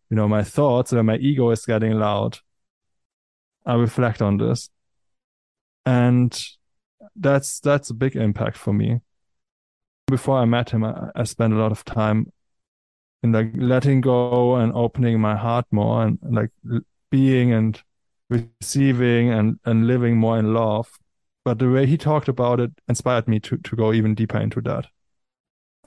you 0.09 0.16
know, 0.16 0.26
my 0.26 0.42
thoughts, 0.42 0.92
where 0.92 1.02
my 1.02 1.16
ego 1.16 1.50
is 1.50 1.66
getting 1.66 1.92
loud, 1.92 2.38
I 3.66 3.74
reflect 3.74 4.22
on 4.22 4.38
this. 4.38 4.70
And 5.85 6.37
that's, 7.14 7.61
that's 7.61 7.90
a 7.90 7.94
big 7.94 8.16
impact 8.16 8.57
for 8.57 8.72
me 8.72 9.00
before 10.07 10.38
I 10.38 10.44
met 10.44 10.70
him, 10.70 10.85
I, 10.85 11.11
I 11.14 11.24
spent 11.24 11.52
a 11.52 11.57
lot 11.57 11.72
of 11.72 11.85
time 11.85 12.33
in 13.22 13.33
like 13.33 13.52
letting 13.55 14.00
go 14.00 14.57
and 14.57 14.72
opening 14.72 15.20
my 15.20 15.37
heart 15.37 15.66
more 15.70 16.05
and 16.05 16.18
like 16.22 16.50
being 17.11 17.52
and 17.52 17.83
receiving 18.29 19.31
and, 19.31 19.59
and 19.64 19.87
living 19.87 20.16
more 20.16 20.38
in 20.38 20.52
love. 20.52 20.90
But 21.44 21.59
the 21.59 21.70
way 21.70 21.87
he 21.87 21.96
talked 21.96 22.29
about 22.29 22.61
it 22.61 22.72
inspired 22.88 23.29
me 23.29 23.40
to, 23.40 23.57
to 23.57 23.76
go 23.76 23.92
even 23.92 24.14
deeper 24.14 24.38
into 24.38 24.61
that. 24.62 24.87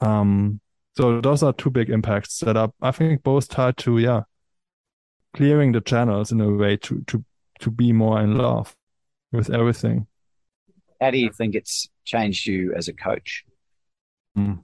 Um, 0.01 0.61
so 0.95 1.21
those 1.21 1.43
are 1.43 1.53
two 1.53 1.69
big 1.69 1.89
impacts 1.89 2.39
that 2.39 2.57
are, 2.57 2.71
I 2.81 2.91
think, 2.91 3.23
both 3.23 3.49
tied 3.49 3.77
to, 3.77 3.97
yeah, 3.97 4.21
clearing 5.33 5.73
the 5.73 5.81
channels 5.81 6.31
in 6.31 6.41
a 6.41 6.51
way 6.51 6.77
to, 6.77 7.03
to, 7.07 7.23
to 7.59 7.71
be 7.71 7.91
more 7.91 8.21
in 8.21 8.37
love 8.37 8.75
with 9.31 9.49
everything. 9.49 10.07
How 10.99 11.11
do 11.11 11.17
you 11.17 11.31
think 11.31 11.55
it's 11.55 11.89
changed 12.03 12.47
you 12.47 12.73
as 12.73 12.87
a 12.87 12.93
coach? 12.93 13.45
Mm. 14.37 14.59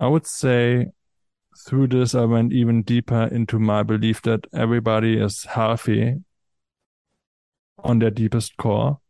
I 0.00 0.06
would 0.06 0.26
say 0.26 0.92
through 1.66 1.88
this, 1.88 2.14
I 2.14 2.24
went 2.24 2.52
even 2.52 2.82
deeper 2.82 3.24
into 3.24 3.58
my 3.58 3.82
belief 3.82 4.22
that 4.22 4.46
everybody 4.52 5.18
is 5.18 5.44
healthy 5.44 6.16
on 7.78 7.98
their 7.98 8.10
deepest 8.10 8.56
core, 8.56 9.00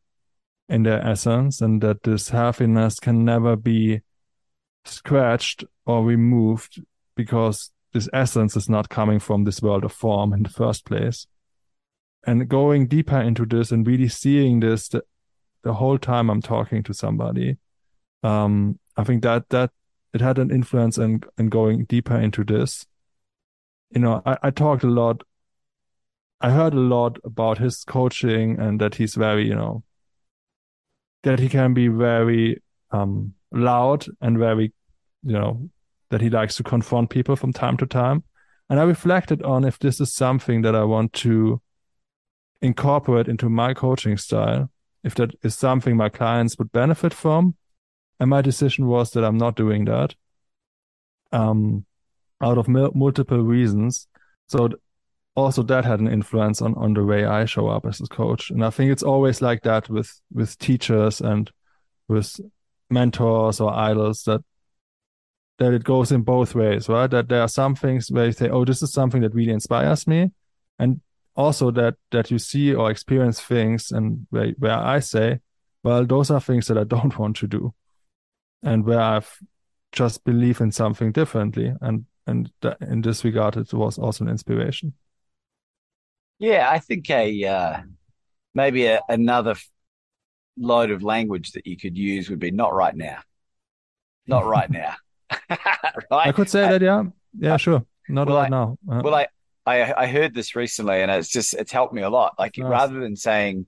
in 0.69 0.83
their 0.83 1.05
essence, 1.07 1.61
and 1.61 1.81
that 1.83 2.03
this 2.03 2.31
happiness 2.31 3.01
can 3.01 3.25
never 3.25 3.57
be 3.57 4.01
scratched 4.85 5.65
or 5.87 6.05
removed 6.05 6.83
because 7.15 7.71
this 7.93 8.09
essence 8.13 8.57
is 8.57 8.69
not 8.69 8.89
coming 8.89 9.19
from 9.19 9.45
this 9.45 9.63
world 9.63 9.85
of 9.85 9.93
form 9.93 10.33
in 10.33 10.43
the 10.43 10.51
first 10.51 10.85
place. 10.85 11.27
And 12.27 12.49
going 12.49 12.87
deeper 12.87 13.21
into 13.21 13.47
this 13.47 13.71
and 13.71 13.87
really 13.87 14.09
seeing 14.09 14.61
this 14.61 14.89
the, 14.89 15.03
the 15.63 15.75
whole 15.75 15.99
time 15.99 16.29
I'm 16.31 16.43
talking 16.43 16.83
to 16.83 16.95
somebody, 16.95 17.57
um, 18.23 18.79
I 18.97 19.05
think 19.05 19.23
that 19.23 19.49
that 19.51 19.71
it 20.13 20.21
had 20.21 20.39
an 20.39 20.51
influence 20.51 20.99
in 20.99 21.23
in 21.39 21.49
going 21.49 21.85
deeper 21.85 22.17
into 22.17 22.45
this. 22.45 22.87
You 23.91 24.01
know, 24.01 24.23
I, 24.25 24.37
I 24.43 24.51
talked 24.51 24.85
a 24.85 24.89
lot. 24.89 25.23
I 26.41 26.51
heard 26.51 26.75
a 26.75 26.81
lot 26.81 27.19
about 27.25 27.59
his 27.59 27.85
coaching 27.85 28.59
and 28.61 28.81
that 28.81 28.95
he's 28.95 29.15
very, 29.15 29.47
you 29.47 29.55
know, 29.55 29.83
that 31.25 31.41
he 31.41 31.49
can 31.49 31.75
be 31.75 31.89
very 31.89 32.63
um, 32.91 33.35
loud 33.51 34.07
and 34.21 34.39
very, 34.39 34.73
you 35.25 35.33
know, 35.33 35.69
that 36.11 36.21
he 36.21 36.31
likes 36.31 36.57
to 36.57 36.63
confront 36.63 37.11
people 37.11 37.37
from 37.37 37.53
time 37.53 37.77
to 37.79 37.87
time. 37.87 38.23
And 38.71 38.79
I 38.79 38.85
reflected 38.85 39.43
on 39.43 39.65
if 39.65 39.79
this 39.79 40.01
is 40.01 40.13
something 40.13 40.63
that 40.63 40.75
I 40.75 40.85
want 40.85 41.13
to 41.15 41.61
incorporate 42.63 43.29
into 43.29 43.49
my 43.49 43.75
coaching 43.75 44.17
style, 44.17 44.71
if 45.03 45.15
that 45.17 45.31
is 45.43 45.57
something 45.57 45.97
my 45.97 46.09
clients 46.09 46.59
would 46.59 46.73
benefit 46.73 47.15
from, 47.15 47.57
and 48.21 48.31
my 48.31 48.43
decision 48.43 48.87
was 48.87 49.11
that 49.13 49.25
I'm 49.25 49.39
not 49.39 49.57
doing 49.57 49.85
that. 49.87 50.15
Um, 51.33 51.85
out 52.41 52.59
of 52.59 52.69
multiple 52.69 53.43
reasons. 53.43 54.07
So 54.49 54.71
also 55.37 55.63
that 55.63 55.85
had 55.85 56.01
an 56.01 56.09
influence 56.09 56.61
on 56.63 56.75
on 56.75 56.95
the 56.95 57.05
way 57.05 57.25
I 57.25 57.45
show 57.45 57.69
up 57.69 57.87
as 57.87 58.01
a 58.01 58.07
coach. 58.07 58.51
And 58.51 58.65
I 58.65 58.71
think 58.71 58.91
it's 58.91 59.03
always 59.03 59.41
like 59.43 59.63
that 59.63 59.89
with 59.89 60.21
with 60.33 60.59
teachers 60.59 61.21
and 61.21 61.51
with 62.09 62.41
mentors 62.91 63.61
or 63.61 63.73
idols 63.73 64.23
that 64.25 64.43
that 65.59 65.75
it 65.75 65.85
goes 65.85 66.13
in 66.13 66.23
both 66.23 66.55
ways, 66.55 66.89
right? 66.89 67.11
That 67.11 67.29
there 67.29 67.43
are 67.43 67.49
some 67.49 67.75
things 67.75 68.11
where 68.11 68.27
you 68.27 68.33
say, 68.33 68.49
"Oh, 68.49 68.65
this 68.65 68.83
is 68.83 68.93
something 68.93 69.23
that 69.23 69.35
really 69.35 69.53
inspires 69.53 70.07
me," 70.07 70.31
and 70.79 71.01
also 71.37 71.71
that 71.73 71.95
that 72.11 72.31
you 72.31 72.39
see 72.39 72.75
or 72.75 72.91
experience 72.91 73.41
things, 73.41 73.91
and 73.93 74.27
where 74.31 74.53
where 74.59 74.79
I 74.79 75.01
say, 75.01 75.41
"Well, 75.83 76.07
those 76.07 76.31
are 76.31 76.41
things 76.41 76.67
that 76.69 76.79
I 76.79 76.85
don't 76.85 77.19
want 77.23 77.37
to 77.37 77.47
do," 77.49 77.75
and 78.63 78.85
where 78.85 79.01
I've 79.01 79.39
just 79.93 80.25
believe 80.25 80.61
in 80.61 80.73
something 80.73 81.13
differently, 81.13 81.75
and 81.81 82.07
and 82.27 82.51
in 82.81 83.01
this 83.01 83.25
regard, 83.25 83.57
it 83.57 83.73
was 83.73 83.99
also 83.99 84.25
an 84.25 84.31
inspiration. 84.31 84.93
Yeah, 86.39 86.69
I 86.71 86.79
think 86.79 87.09
a 87.11 87.45
uh, 87.45 87.79
maybe 88.55 88.87
a, 88.87 89.01
another 89.09 89.57
load 90.57 90.91
of 90.91 91.03
language 91.03 91.53
that 91.53 91.67
you 91.67 91.77
could 91.77 91.97
use 91.97 92.29
would 92.29 92.39
be 92.39 92.51
not 92.51 92.75
right 92.75 92.95
now, 92.95 93.21
not 94.27 94.47
right 94.47 94.71
now. 94.71 94.95
right? 95.51 96.29
I 96.29 96.33
could 96.33 96.51
say 96.51 96.69
that, 96.69 96.83
yeah, 96.83 97.05
yeah, 97.39 97.57
sure, 97.57 97.85
not 98.09 98.29
well, 98.29 98.37
right 98.37 98.47
I, 98.47 98.49
now. 98.49 98.79
Uh, 98.91 99.01
well, 99.03 99.15
I, 99.15 99.27
I 99.67 100.05
I 100.05 100.07
heard 100.07 100.35
this 100.35 100.55
recently, 100.55 101.03
and 101.03 101.11
it's 101.11 101.29
just 101.29 101.55
it's 101.55 101.73
helped 101.73 101.95
me 101.95 102.03
a 102.03 102.11
lot. 102.11 102.35
Like 102.39 102.59
nice. 102.59 102.69
rather 102.69 103.01
than 103.01 103.17
saying, 103.17 103.67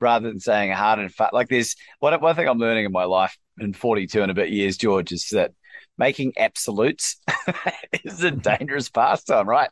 rather 0.00 0.28
than 0.28 0.40
saying 0.40 0.72
hard 0.72 0.98
and 0.98 1.12
fat, 1.12 1.34
like 1.34 1.48
there's 1.48 1.76
one 2.00 2.18
one 2.20 2.34
thing 2.34 2.48
I'm 2.48 2.58
learning 2.58 2.84
in 2.84 2.92
my 2.92 3.04
life 3.04 3.36
in 3.58 3.72
42 3.72 4.22
and 4.22 4.30
a 4.30 4.34
bit 4.34 4.50
years, 4.50 4.76
George, 4.76 5.12
is 5.12 5.28
that 5.30 5.52
making 5.98 6.32
absolutes 6.38 7.16
is 8.04 8.22
a 8.22 8.30
dangerous 8.30 8.88
pastime, 8.88 9.48
right? 9.48 9.70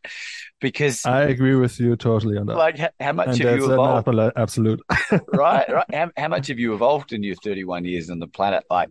Because 0.61 1.07
I 1.07 1.23
agree 1.23 1.55
with 1.55 1.79
you 1.79 1.97
totally 1.97 2.37
on 2.37 2.47
that. 2.47 2.57
Like, 2.57 2.79
how 3.01 3.13
much 3.13 3.29
and 3.29 3.39
have 3.39 3.59
you 3.59 3.73
evolved? 3.73 4.09
Absolute, 4.37 4.81
right? 5.33 5.71
Right. 5.71 5.95
How, 5.95 6.11
how 6.17 6.29
much 6.29 6.49
have 6.49 6.59
you 6.59 6.75
evolved 6.75 7.13
in 7.13 7.23
your 7.23 7.37
31 7.37 7.85
years 7.85 8.11
on 8.11 8.19
the 8.19 8.27
planet? 8.27 8.65
Like, 8.69 8.91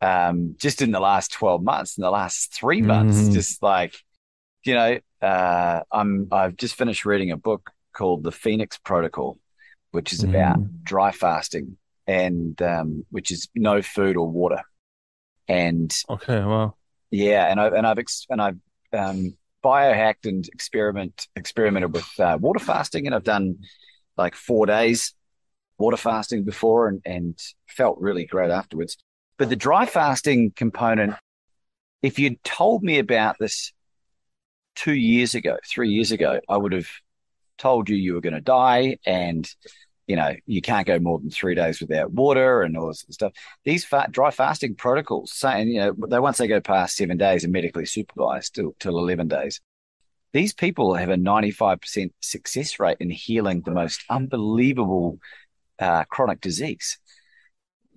um, 0.00 0.54
just 0.58 0.82
in 0.82 0.92
the 0.92 1.00
last 1.00 1.32
12 1.32 1.62
months, 1.62 1.98
in 1.98 2.02
the 2.02 2.10
last 2.10 2.54
three 2.54 2.82
months, 2.82 3.16
mm. 3.16 3.32
just 3.32 3.62
like, 3.62 3.94
you 4.64 4.74
know, 4.74 4.98
uh, 5.20 5.80
I'm, 5.90 6.28
I've 6.30 6.56
just 6.56 6.74
finished 6.74 7.04
reading 7.04 7.30
a 7.30 7.36
book 7.36 7.70
called 7.92 8.22
The 8.22 8.32
Phoenix 8.32 8.78
Protocol, 8.78 9.38
which 9.94 10.12
is 10.12 10.22
about 10.22 10.58
mm. 10.58 10.68
dry 10.82 11.12
fasting 11.12 11.76
and, 12.06 12.60
um, 12.60 13.06
which 13.10 13.30
is 13.30 13.48
no 13.54 13.80
food 13.80 14.16
or 14.16 14.28
water. 14.28 14.62
And 15.48 15.94
okay, 16.10 16.44
well, 16.44 16.76
yeah, 17.10 17.46
and 17.50 17.60
I've, 17.60 17.72
and 17.72 17.86
I've, 17.86 17.98
ex- 17.98 18.26
and 18.28 18.42
I've, 18.42 18.58
um, 18.92 19.36
biohacked 19.64 20.26
and 20.26 20.46
experiment 20.52 21.26
experimented 21.36 21.92
with 21.92 22.08
uh, 22.20 22.36
water 22.40 22.60
fasting, 22.60 23.06
and 23.06 23.14
I've 23.14 23.24
done 23.24 23.56
like 24.16 24.34
four 24.34 24.66
days 24.66 25.14
water 25.78 25.96
fasting 25.96 26.44
before, 26.44 26.88
and 26.88 27.00
and 27.04 27.38
felt 27.66 27.98
really 27.98 28.26
great 28.26 28.50
afterwards. 28.50 28.96
But 29.38 29.48
the 29.48 29.56
dry 29.56 29.86
fasting 29.86 30.52
component, 30.54 31.14
if 32.02 32.18
you'd 32.18 32.42
told 32.44 32.82
me 32.82 32.98
about 32.98 33.36
this 33.40 33.72
two 34.76 34.94
years 34.94 35.34
ago, 35.34 35.56
three 35.66 35.90
years 35.90 36.12
ago, 36.12 36.40
I 36.48 36.56
would 36.56 36.72
have 36.72 36.88
told 37.58 37.88
you 37.88 37.96
you 37.96 38.14
were 38.14 38.20
going 38.20 38.34
to 38.34 38.40
die 38.40 38.98
and 39.06 39.48
you 40.06 40.16
know 40.16 40.34
you 40.46 40.60
can't 40.60 40.86
go 40.86 40.98
more 40.98 41.18
than 41.18 41.30
three 41.30 41.54
days 41.54 41.80
without 41.80 42.12
water 42.12 42.62
and 42.62 42.76
all 42.76 42.88
this 42.88 43.04
stuff. 43.10 43.32
These 43.64 43.84
fat, 43.84 44.12
dry 44.12 44.30
fasting 44.30 44.74
protocols, 44.74 45.32
saying 45.32 45.68
you 45.68 45.80
know 45.80 45.94
they 46.08 46.18
once 46.18 46.38
they 46.38 46.46
go 46.46 46.60
past 46.60 46.96
seven 46.96 47.16
days 47.16 47.44
are 47.44 47.48
medically 47.48 47.86
supervised 47.86 48.54
till 48.54 48.74
till 48.78 48.98
eleven 48.98 49.28
days. 49.28 49.60
These 50.32 50.52
people 50.52 50.94
have 50.94 51.10
a 51.10 51.16
ninety 51.16 51.50
five 51.50 51.80
percent 51.80 52.12
success 52.20 52.78
rate 52.78 52.98
in 53.00 53.10
healing 53.10 53.62
the 53.62 53.70
most 53.70 54.02
unbelievable 54.10 55.18
uh, 55.78 56.04
chronic 56.04 56.40
disease 56.40 56.98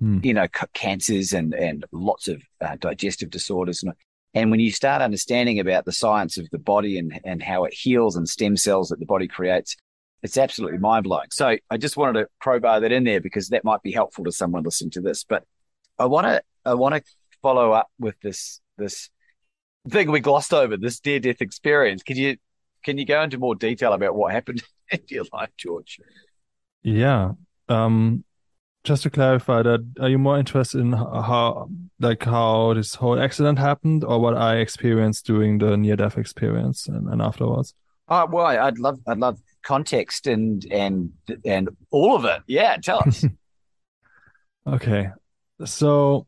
mm. 0.01 0.23
you 0.23 0.33
know, 0.33 0.47
c- 0.53 0.67
cancers 0.73 1.33
and, 1.33 1.53
and 1.53 1.85
lots 1.91 2.27
of 2.27 2.41
uh, 2.61 2.75
digestive 2.79 3.29
disorders. 3.29 3.83
And, 3.83 3.93
and 4.33 4.51
when 4.51 4.59
you 4.59 4.71
start 4.71 5.01
understanding 5.01 5.59
about 5.59 5.85
the 5.85 5.91
science 5.91 6.37
of 6.37 6.49
the 6.51 6.59
body 6.59 6.97
and, 6.97 7.19
and 7.23 7.41
how 7.41 7.65
it 7.65 7.73
heals 7.73 8.15
and 8.15 8.27
stem 8.27 8.57
cells 8.57 8.89
that 8.89 8.99
the 8.99 9.05
body 9.05 9.27
creates, 9.27 9.75
it's 10.23 10.37
absolutely 10.37 10.79
mind 10.79 11.03
blowing. 11.03 11.27
So 11.31 11.57
I 11.69 11.77
just 11.77 11.97
wanted 11.97 12.21
to 12.21 12.27
crowbar 12.39 12.79
that 12.81 12.91
in 12.91 13.03
there 13.03 13.21
because 13.21 13.49
that 13.49 13.63
might 13.63 13.81
be 13.81 13.91
helpful 13.91 14.25
to 14.25 14.31
someone 14.31 14.63
listening 14.63 14.91
to 14.91 15.01
this. 15.01 15.23
But 15.23 15.43
I 15.99 16.05
want 16.05 16.27
to, 16.27 16.41
I 16.65 16.73
want 16.73 16.95
to 16.95 17.03
follow 17.41 17.71
up 17.71 17.87
with 17.99 18.19
this, 18.21 18.59
this 18.77 19.09
thing 19.89 20.11
we 20.11 20.19
glossed 20.19 20.53
over, 20.53 20.75
this 20.77 21.03
near 21.05 21.19
death 21.19 21.41
experience. 21.41 22.03
Can 22.03 22.17
you, 22.17 22.37
can 22.83 22.97
you 22.97 23.05
go 23.05 23.21
into 23.21 23.37
more 23.37 23.55
detail 23.55 23.93
about 23.93 24.15
what 24.15 24.33
happened 24.33 24.63
in 24.91 25.01
your 25.07 25.25
life, 25.31 25.51
George? 25.57 25.99
Yeah. 26.81 27.33
Um, 27.69 28.23
just 28.83 29.03
to 29.03 29.09
clarify 29.09 29.61
that 29.61 29.85
are 29.99 30.07
you 30.07 30.17
more 30.17 30.39
interested 30.39 30.79
in 30.79 30.93
how 30.93 31.69
like 31.99 32.23
how 32.23 32.73
this 32.73 32.95
whole 32.95 33.19
accident 33.19 33.59
happened 33.59 34.05
or 34.05 34.17
what 34.17 34.33
i 34.33 34.55
experienced 34.55 35.25
during 35.25 35.57
the 35.57 35.75
near 35.75 35.97
death 35.97 36.17
experience 36.17 36.87
and, 36.87 37.09
and 37.09 37.21
afterwards 37.21 37.73
oh 38.09 38.25
well 38.27 38.45
i'd 38.45 38.79
love 38.79 38.99
i'd 39.07 39.17
love 39.17 39.39
context 39.63 40.27
and 40.27 40.65
and 40.71 41.11
and 41.45 41.69
all 41.91 42.15
of 42.15 42.25
it. 42.25 42.41
Yeah 42.47 42.77
tell 42.77 43.01
us. 43.05 43.25
Okay. 44.67 45.07
So 45.63 46.27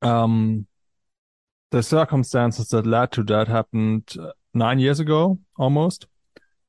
um 0.00 0.66
the 1.70 1.82
circumstances 1.82 2.68
that 2.68 2.86
led 2.86 3.12
to 3.12 3.22
that 3.24 3.48
happened 3.48 4.14
uh, 4.18 4.32
nine 4.54 4.78
years 4.78 4.98
ago 4.98 5.38
almost 5.58 6.06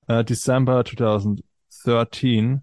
uh, 0.09 0.21
december 0.21 0.83
2013 0.83 2.61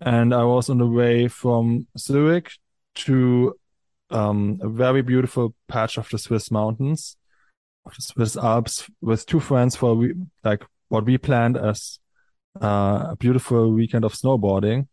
and 0.00 0.34
I 0.34 0.44
was 0.44 0.68
on 0.68 0.78
the 0.78 0.86
way 0.86 1.28
from 1.28 1.86
Zurich 1.96 2.52
to 2.96 3.54
um, 4.10 4.58
a 4.62 4.68
very 4.68 5.02
beautiful 5.02 5.54
patch 5.68 5.96
of 5.96 6.08
the 6.10 6.18
Swiss 6.18 6.50
mountains, 6.50 7.16
Swiss 7.92 8.36
Alps, 8.36 8.88
with 9.00 9.26
two 9.26 9.40
friends 9.40 9.76
for 9.76 9.94
we, 9.94 10.14
like 10.42 10.64
what 10.88 11.04
we 11.04 11.18
planned 11.18 11.56
as 11.56 11.98
uh, 12.62 13.08
a 13.10 13.16
beautiful 13.18 13.72
weekend 13.72 14.04
of 14.04 14.14
snowboarding. 14.14 14.88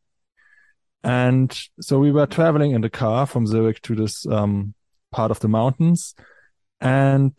And 1.03 1.59
so 1.79 1.99
we 1.99 2.11
were 2.11 2.27
traveling 2.27 2.71
in 2.71 2.81
the 2.81 2.89
car 2.89 3.25
from 3.25 3.47
Zurich 3.47 3.81
to 3.83 3.95
this 3.95 4.25
um, 4.27 4.73
part 5.11 5.31
of 5.31 5.39
the 5.39 5.47
mountains. 5.47 6.15
And 6.79 7.33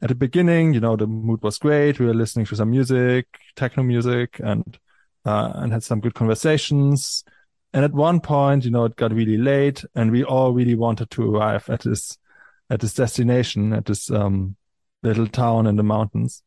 at 0.00 0.08
the 0.08 0.14
beginning, 0.14 0.74
you 0.74 0.80
know, 0.80 0.96
the 0.96 1.06
mood 1.06 1.42
was 1.42 1.58
great. 1.58 1.98
We 1.98 2.06
were 2.06 2.14
listening 2.14 2.46
to 2.46 2.56
some 2.56 2.70
music, 2.70 3.26
techno 3.56 3.82
music, 3.82 4.40
and 4.42 4.78
uh, 5.24 5.52
and 5.56 5.72
had 5.72 5.82
some 5.82 6.00
good 6.00 6.14
conversations. 6.14 7.24
And 7.72 7.84
at 7.84 7.92
one 7.92 8.20
point, 8.20 8.64
you 8.64 8.70
know, 8.70 8.84
it 8.84 8.96
got 8.96 9.12
really 9.12 9.36
late, 9.36 9.84
and 9.94 10.10
we 10.10 10.24
all 10.24 10.52
really 10.52 10.74
wanted 10.74 11.10
to 11.10 11.34
arrive 11.34 11.68
at 11.68 11.80
this 11.80 12.16
at 12.70 12.80
this 12.80 12.94
destination, 12.94 13.72
at 13.72 13.86
this 13.86 14.10
um, 14.10 14.56
little 15.02 15.26
town 15.26 15.66
in 15.66 15.76
the 15.76 15.82
mountains. 15.82 16.42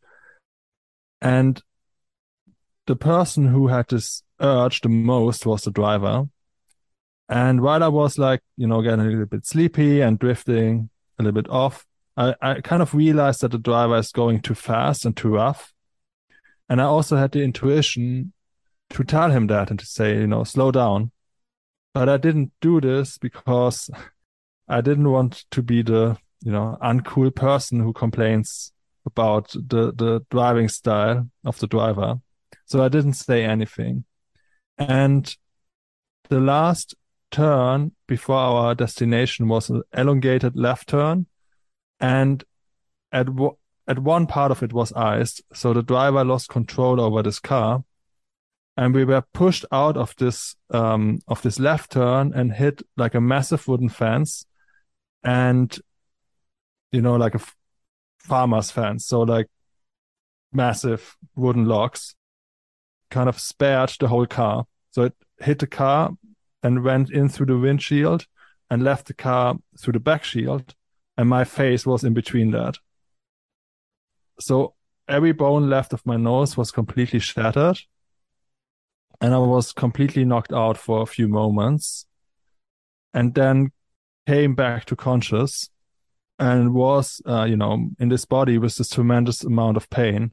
And 1.22 1.62
the 2.88 2.96
person 2.96 3.48
who 3.48 3.68
had 3.68 3.88
this 3.90 4.24
urge 4.40 4.82
the 4.82 4.90
most 4.90 5.46
was 5.46 5.64
the 5.64 5.72
driver. 5.72 6.28
And 7.30 7.62
while 7.62 7.84
I 7.84 7.88
was 7.88 8.18
like, 8.18 8.42
you 8.58 8.68
know, 8.68 8.82
getting 8.82 9.02
a 9.02 9.06
little 9.06 9.26
bit 9.26 9.46
sleepy 9.46 10.02
and 10.02 10.20
drifting 10.20 10.90
a 11.18 11.24
little 11.24 11.42
bit 11.42 11.50
off, 11.50 11.86
I, 12.18 12.36
I 12.42 12.62
kind 12.62 12.82
of 12.82 12.94
realized 12.94 13.42
that 13.42 13.52
the 13.52 13.58
driver 13.58 13.98
is 13.98 14.12
going 14.12 14.42
too 14.42 14.56
fast 14.56 15.06
and 15.06 15.16
too 15.16 15.36
rough. 15.36 15.74
And 16.68 16.82
I 16.82 16.86
also 16.86 17.16
had 17.16 17.32
the 17.32 17.44
intuition 17.44 18.34
to 18.90 19.04
tell 19.04 19.32
him 19.32 19.48
that 19.48 19.70
and 19.70 19.80
to 19.80 19.86
say, 19.86 20.16
you 20.16 20.28
know, 20.28 20.44
slow 20.44 20.72
down. 20.72 21.12
But 21.94 22.10
I 22.10 22.18
didn't 22.18 22.52
do 22.62 22.82
this 22.82 23.18
because 23.18 23.90
I 24.68 24.82
didn't 24.82 25.10
want 25.10 25.46
to 25.52 25.62
be 25.62 25.82
the, 25.82 26.18
you 26.42 26.52
know, 26.52 26.78
uncool 26.82 27.34
person 27.34 27.80
who 27.80 27.94
complains 27.94 28.72
about 29.06 29.52
the, 29.52 29.94
the 29.94 30.26
driving 30.30 30.70
style 30.70 31.30
of 31.44 31.60
the 31.60 31.68
driver. 31.68 32.20
So 32.66 32.84
I 32.84 32.90
didn't 32.90 33.14
say 33.14 33.44
anything. 33.44 34.06
And 34.78 35.36
the 36.30 36.40
last 36.40 36.96
turn 37.32 37.94
before 38.08 38.36
our 38.36 38.76
destination 38.76 39.48
was 39.48 39.70
an 39.70 39.84
elongated 39.96 40.56
left 40.56 40.90
turn. 40.90 41.28
And 42.00 42.44
at, 43.12 43.28
at 43.88 44.00
one 44.00 44.28
part 44.28 44.52
of 44.52 44.64
it 44.64 44.74
was 44.74 44.94
iced. 44.94 45.42
So 45.54 45.74
the 45.74 45.84
driver 45.84 46.24
lost 46.24 46.50
control 46.50 47.00
over 47.00 47.22
this 47.24 47.40
car 47.40 47.84
and 48.78 48.94
we 48.94 49.06
were 49.06 49.24
pushed 49.34 49.66
out 49.72 49.98
of 49.98 50.16
this 50.18 50.56
um, 50.72 51.20
of 51.28 51.42
this 51.42 51.60
left 51.60 51.92
turn 51.92 52.32
and 52.34 52.54
hit 52.54 52.82
like 52.98 53.16
a 53.16 53.22
massive 53.22 53.68
wooden 53.68 53.90
fence, 53.90 54.46
and 55.24 55.78
you 56.92 57.02
know 57.02 57.16
like 57.16 57.34
a 57.36 57.40
f- 57.40 57.56
farmer's 58.20 58.72
fence, 58.72 59.06
so 59.06 59.22
like 59.22 59.48
massive 60.52 61.18
wooden 61.36 61.66
logs, 61.66 62.16
kind 63.10 63.30
of 63.30 63.40
spared 63.40 63.94
the 64.00 64.08
whole 64.08 64.26
car. 64.26 64.66
So 64.92 65.04
it 65.04 65.14
hit 65.40 65.60
the 65.60 65.68
car 65.68 66.12
and 66.64 66.84
went 66.84 67.12
in 67.12 67.30
through 67.30 67.48
the 67.48 67.58
windshield 67.58 68.26
and 68.70 68.84
left 68.84 69.08
the 69.08 69.14
car 69.14 69.56
through 69.80 69.94
the 69.94 70.00
back 70.00 70.24
shield, 70.24 70.76
and 71.18 71.28
my 71.28 71.44
face 71.44 71.86
was 71.86 72.04
in 72.04 72.14
between 72.14 72.52
that. 72.52 72.78
So 74.40 74.76
every 75.08 75.34
bone 75.34 75.70
left 75.70 75.94
of 75.94 76.06
my 76.06 76.18
nose 76.18 76.58
was 76.58 76.72
completely 76.72 77.20
shattered. 77.20 77.80
And 79.20 79.36
I 79.36 79.38
was 79.38 79.72
completely 79.72 80.26
knocked 80.26 80.52
out 80.52 80.78
for 80.78 81.04
a 81.04 81.06
few 81.06 81.28
moments 81.28 82.08
and 83.14 83.36
then 83.36 83.72
came 84.26 84.56
back 84.56 84.86
to 84.86 84.96
conscious 84.96 85.70
and 86.42 86.74
was, 86.74 87.22
uh, 87.28 87.44
you 87.44 87.56
know, 87.56 87.88
in 88.00 88.10
this 88.10 88.26
body 88.26 88.58
with 88.58 88.76
this 88.76 88.90
tremendous 88.90 89.44
amount 89.44 89.78
of 89.78 89.88
pain. 89.92 90.32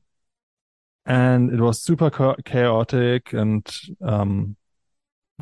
And 1.04 1.52
it 1.52 1.60
was 1.60 1.82
super 1.82 2.10
chaotic 2.44 3.34
and, 3.34 3.70
um, 4.00 4.56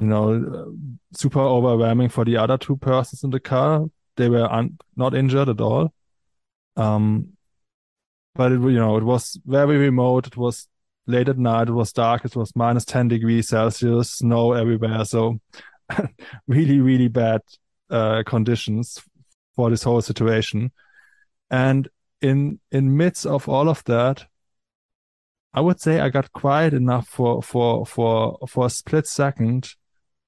you 0.00 0.09
know, 0.09 0.74
super 1.12 1.38
overwhelming 1.38 2.09
for 2.09 2.24
the 2.24 2.37
other 2.37 2.59
two 2.59 2.76
persons 2.76 3.22
in 3.22 3.31
the 3.31 3.38
car. 3.38 3.87
They 4.16 4.29
were 4.29 4.48
not 4.96 5.14
injured 5.14 5.48
at 5.48 5.61
all. 5.61 5.94
Um, 6.76 7.29
but 8.35 8.50
it, 8.50 8.61
you 8.61 8.72
know, 8.72 8.96
it 8.96 9.05
was 9.05 9.38
very 9.46 9.79
remote. 9.79 10.26
It 10.26 10.37
was 10.37 10.66
late 11.07 11.29
at 11.29 11.38
night. 11.38 11.68
It 11.68 11.74
was 11.74 11.92
dark. 11.92 12.24
It 12.24 12.35
was 12.35 12.57
minus 12.57 12.85
10 12.85 13.07
degrees 13.07 13.48
Celsius, 13.48 14.11
snow 14.11 14.52
everywhere. 14.52 15.05
So 15.05 15.38
really, 16.48 16.81
really 16.81 17.09
bad, 17.09 17.42
uh, 17.88 18.24
conditions 18.26 19.00
for 19.56 19.70
this 19.70 19.82
whole 19.82 20.02
situation. 20.02 20.70
And 21.50 21.88
in, 22.20 22.60
in 22.70 22.96
midst 22.96 23.26
of 23.26 23.48
all 23.48 23.68
of 23.68 23.82
that, 23.84 24.26
I 25.52 25.60
would 25.60 25.80
say 25.80 26.00
I 26.00 26.10
got 26.10 26.32
quiet 26.32 26.74
enough 26.74 27.08
for, 27.08 27.42
for, 27.42 27.86
for, 27.86 28.38
for 28.46 28.66
a 28.66 28.70
split 28.70 29.06
second 29.06 29.74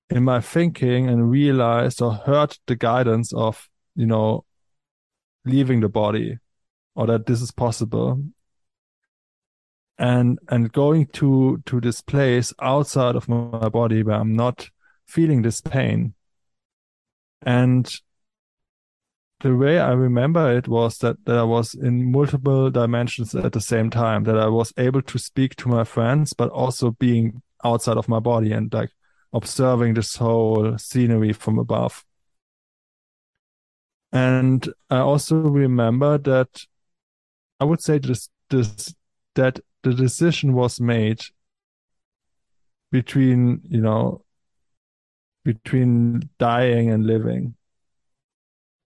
in 0.08 0.24
my 0.24 0.40
thinking 0.40 1.08
and 1.08 1.30
realized 1.30 2.00
or 2.00 2.14
heard 2.14 2.56
the 2.66 2.76
guidance 2.76 3.32
of, 3.34 3.68
you 3.94 4.06
know, 4.06 4.44
leaving 5.44 5.80
the 5.80 5.88
body 5.88 6.38
or 6.94 7.06
that 7.06 7.26
this 7.26 7.42
is 7.42 7.50
possible 7.50 8.22
and 9.98 10.38
and 10.48 10.72
going 10.72 11.06
to 11.06 11.60
to 11.66 11.80
this 11.80 12.00
place 12.00 12.52
outside 12.60 13.16
of 13.16 13.28
my 13.28 13.68
body 13.68 14.02
where 14.02 14.16
i'm 14.16 14.34
not 14.34 14.70
feeling 15.06 15.42
this 15.42 15.60
pain 15.60 16.14
and 17.42 18.00
the 19.40 19.54
way 19.54 19.78
i 19.78 19.92
remember 19.92 20.56
it 20.56 20.66
was 20.68 20.98
that, 20.98 21.16
that 21.24 21.36
i 21.36 21.42
was 21.42 21.74
in 21.74 22.10
multiple 22.10 22.70
dimensions 22.70 23.34
at 23.34 23.52
the 23.52 23.60
same 23.60 23.90
time 23.90 24.24
that 24.24 24.38
i 24.38 24.46
was 24.46 24.72
able 24.76 25.02
to 25.02 25.18
speak 25.18 25.54
to 25.56 25.68
my 25.68 25.84
friends 25.84 26.32
but 26.32 26.50
also 26.50 26.90
being 26.92 27.40
outside 27.64 27.96
of 27.96 28.08
my 28.08 28.18
body 28.18 28.52
and 28.52 28.72
like 28.72 28.90
observing 29.32 29.94
this 29.94 30.16
whole 30.16 30.76
scenery 30.78 31.32
from 31.32 31.58
above 31.58 32.04
and 34.12 34.72
i 34.90 34.98
also 34.98 35.36
remember 35.36 36.18
that 36.18 36.66
I 37.60 37.64
would 37.64 37.82
say 37.82 37.98
this 37.98 38.28
this 38.50 38.94
that 39.34 39.60
the 39.82 39.92
decision 39.92 40.52
was 40.54 40.80
made 40.80 41.20
between 42.90 43.60
you 43.64 43.80
know 43.80 44.24
between 45.44 46.28
dying 46.38 46.90
and 46.90 47.06
living. 47.06 47.54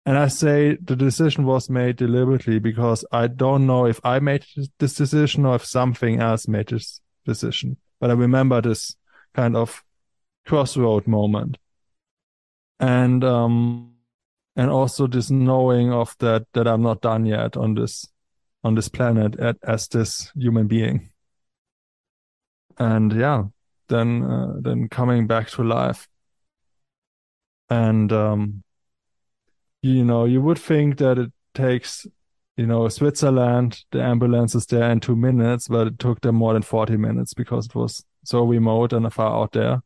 And 0.04 0.18
I 0.18 0.28
say 0.28 0.76
the 0.82 0.96
decision 0.96 1.44
was 1.44 1.70
made 1.70 1.96
deliberately 1.96 2.58
because 2.58 3.04
I 3.12 3.28
don't 3.28 3.66
know 3.66 3.86
if 3.86 4.00
I 4.04 4.18
made 4.18 4.44
this 4.78 4.94
decision 4.94 5.46
or 5.46 5.54
if 5.54 5.64
something 5.64 6.20
else 6.20 6.48
made 6.48 6.68
this 6.68 7.00
decision. 7.24 7.76
But 8.00 8.10
I 8.10 8.14
remember 8.14 8.60
this 8.60 8.96
kind 9.32 9.56
of 9.56 9.84
crossroad 10.44 11.06
moment. 11.06 11.58
And 12.80 13.22
um 13.22 13.94
and 14.56 14.70
also 14.70 15.06
this 15.06 15.30
knowing 15.30 15.92
of 15.92 16.16
that 16.18 16.46
that 16.52 16.66
I'm 16.66 16.82
not 16.82 17.00
done 17.00 17.24
yet 17.24 17.56
on 17.56 17.74
this 17.74 18.06
on 18.64 18.74
this 18.74 18.88
planet 18.88 19.38
at, 19.38 19.56
as 19.62 19.88
this 19.88 20.32
human 20.36 20.66
being. 20.66 21.10
And 22.78 23.12
yeah, 23.12 23.44
then 23.88 24.22
uh, 24.24 24.54
then 24.60 24.88
coming 24.88 25.26
back 25.26 25.48
to 25.50 25.62
life. 25.62 26.08
And 27.70 28.12
um, 28.12 28.62
you 29.82 30.04
know, 30.04 30.24
you 30.24 30.40
would 30.40 30.58
think 30.58 30.98
that 30.98 31.18
it 31.18 31.32
takes, 31.54 32.06
you 32.56 32.66
know, 32.66 32.88
Switzerland, 32.88 33.84
the 33.90 34.02
ambulance 34.02 34.54
is 34.54 34.66
there 34.66 34.90
in 34.90 35.00
two 35.00 35.16
minutes, 35.16 35.68
but 35.68 35.88
it 35.88 35.98
took 35.98 36.20
them 36.20 36.36
more 36.36 36.52
than 36.54 36.62
40 36.62 36.96
minutes 36.96 37.34
because 37.34 37.66
it 37.66 37.74
was 37.74 38.04
so 38.24 38.44
remote 38.44 38.92
and 38.92 39.12
far 39.12 39.42
out 39.42 39.52
there. 39.52 39.82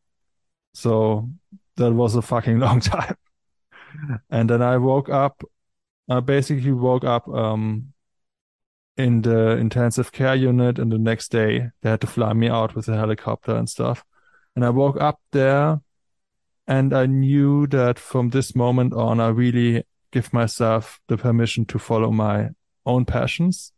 So 0.75 1.31
that 1.77 1.93
was 1.93 2.15
a 2.15 2.23
fucking 2.23 2.59
long 2.61 2.81
time. 2.81 3.17
and 4.31 4.49
then 4.51 4.63
I 4.63 4.77
woke 4.77 5.09
up, 5.09 5.43
I 6.09 6.21
basically 6.21 6.73
woke 6.73 7.05
up 7.05 7.27
um, 7.29 7.95
in 8.97 9.23
the 9.23 9.57
intensive 9.57 10.13
care 10.13 10.35
unit 10.35 10.79
and 10.79 10.91
the 10.91 10.99
next 10.99 11.31
day 11.31 11.71
they 11.83 11.91
had 11.91 12.01
to 12.01 12.07
fly 12.07 12.33
me 12.33 12.49
out 12.49 12.75
with 12.75 12.89
a 12.89 12.97
helicopter 12.97 13.55
and 13.55 13.69
stuff 13.69 14.05
and 14.55 14.65
i 14.65 14.71
woke 14.71 15.01
up 15.01 15.21
there 15.33 15.81
and 16.67 16.93
i 16.93 17.07
knew 17.07 17.67
that 17.67 17.99
from 17.99 18.31
this 18.31 18.55
moment 18.55 18.93
on 18.93 19.21
i 19.21 19.29
really 19.29 19.85
give 20.13 20.33
myself 20.33 21.01
the 21.09 21.17
permission 21.17 21.65
to 21.65 21.79
follow 21.79 22.11
my 22.11 22.49
own 22.85 23.05
passions 23.05 23.73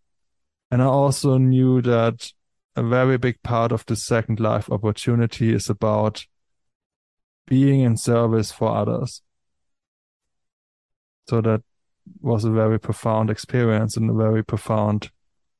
and 0.71 0.83
i 0.83 0.87
also 0.87 1.39
knew 1.39 1.83
that 1.83 2.33
a 2.77 2.83
very 2.83 3.19
big 3.19 3.43
part 3.43 3.73
of 3.73 3.85
the 3.87 3.97
second 3.97 4.39
life 4.39 4.71
opportunity 4.71 5.53
is 5.53 5.69
about 5.69 6.27
being 7.47 7.81
in 7.81 7.97
service 7.97 8.53
for 8.53 8.77
others 8.77 9.23
so 11.29 11.41
that 11.41 11.63
was 12.21 12.45
a 12.45 12.51
very 12.51 12.81
profound 12.81 13.31
experience 13.31 13.97
and 13.97 14.09
a 14.11 14.15
very 14.15 14.43
profound 14.43 15.11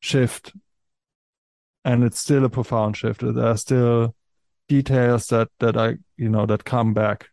shift. 0.01 0.53
And 1.85 2.03
it's 2.05 2.19
still 2.19 2.45
a 2.45 2.51
profound 2.51 2.97
shift. 2.97 3.21
There 3.23 3.45
are 3.45 3.57
still 3.57 4.15
details 4.69 5.27
that, 5.29 5.49
that 5.61 5.77
I, 5.77 5.97
you 6.17 6.29
know, 6.29 6.47
that 6.47 6.65
come 6.65 6.95
back 6.95 7.29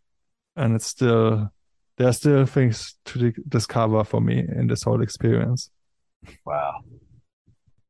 and 0.56 0.76
it's 0.76 0.88
still, 0.88 1.52
there 1.98 2.08
are 2.08 2.14
still 2.14 2.46
things 2.46 2.96
to 3.06 3.34
discover 3.48 4.04
for 4.04 4.22
me 4.22 4.40
in 4.40 4.68
this 4.68 4.84
whole 4.84 5.02
experience. 5.02 5.70
Wow. 6.46 6.82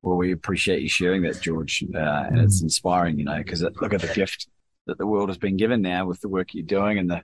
Well, 0.02 0.18
we 0.18 0.32
appreciate 0.32 0.82
you 0.82 0.90
sharing 0.90 1.24
that, 1.24 1.42
George. 1.42 1.84
Uh, 1.94 2.26
and 2.28 2.40
it's 2.40 2.60
mm. 2.60 2.66
inspiring, 2.66 3.18
you 3.18 3.26
know, 3.26 3.38
because 3.38 3.62
look 3.62 3.94
at 3.94 4.02
the 4.02 4.14
gift 4.14 4.48
that 4.88 4.98
the 4.98 5.08
world 5.08 5.30
has 5.30 5.38
been 5.38 5.58
given 5.58 5.82
now 5.82 6.06
with 6.06 6.22
the 6.22 6.30
work 6.30 6.54
you're 6.54 6.64
doing 6.64 6.98
and 7.00 7.10
the 7.10 7.24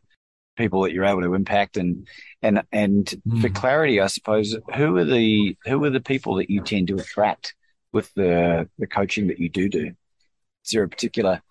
people 0.55 0.81
that 0.81 0.91
you're 0.91 1.05
able 1.05 1.21
to 1.21 1.33
impact 1.33 1.77
and 1.77 2.07
and 2.41 2.61
and 2.71 3.15
mm. 3.27 3.41
for 3.41 3.49
clarity 3.49 4.01
i 4.01 4.07
suppose 4.07 4.55
who 4.75 4.97
are 4.97 5.05
the 5.05 5.55
who 5.65 5.83
are 5.83 5.89
the 5.89 6.01
people 6.01 6.35
that 6.35 6.49
you 6.49 6.61
tend 6.61 6.87
to 6.87 6.95
attract 6.95 7.55
with 7.93 8.13
the 8.15 8.69
the 8.77 8.87
coaching 8.87 9.27
that 9.27 9.39
you 9.39 9.49
do 9.49 9.69
do 9.69 9.87
is 9.87 10.71
there 10.71 10.83
a 10.83 10.89
particular 10.89 11.41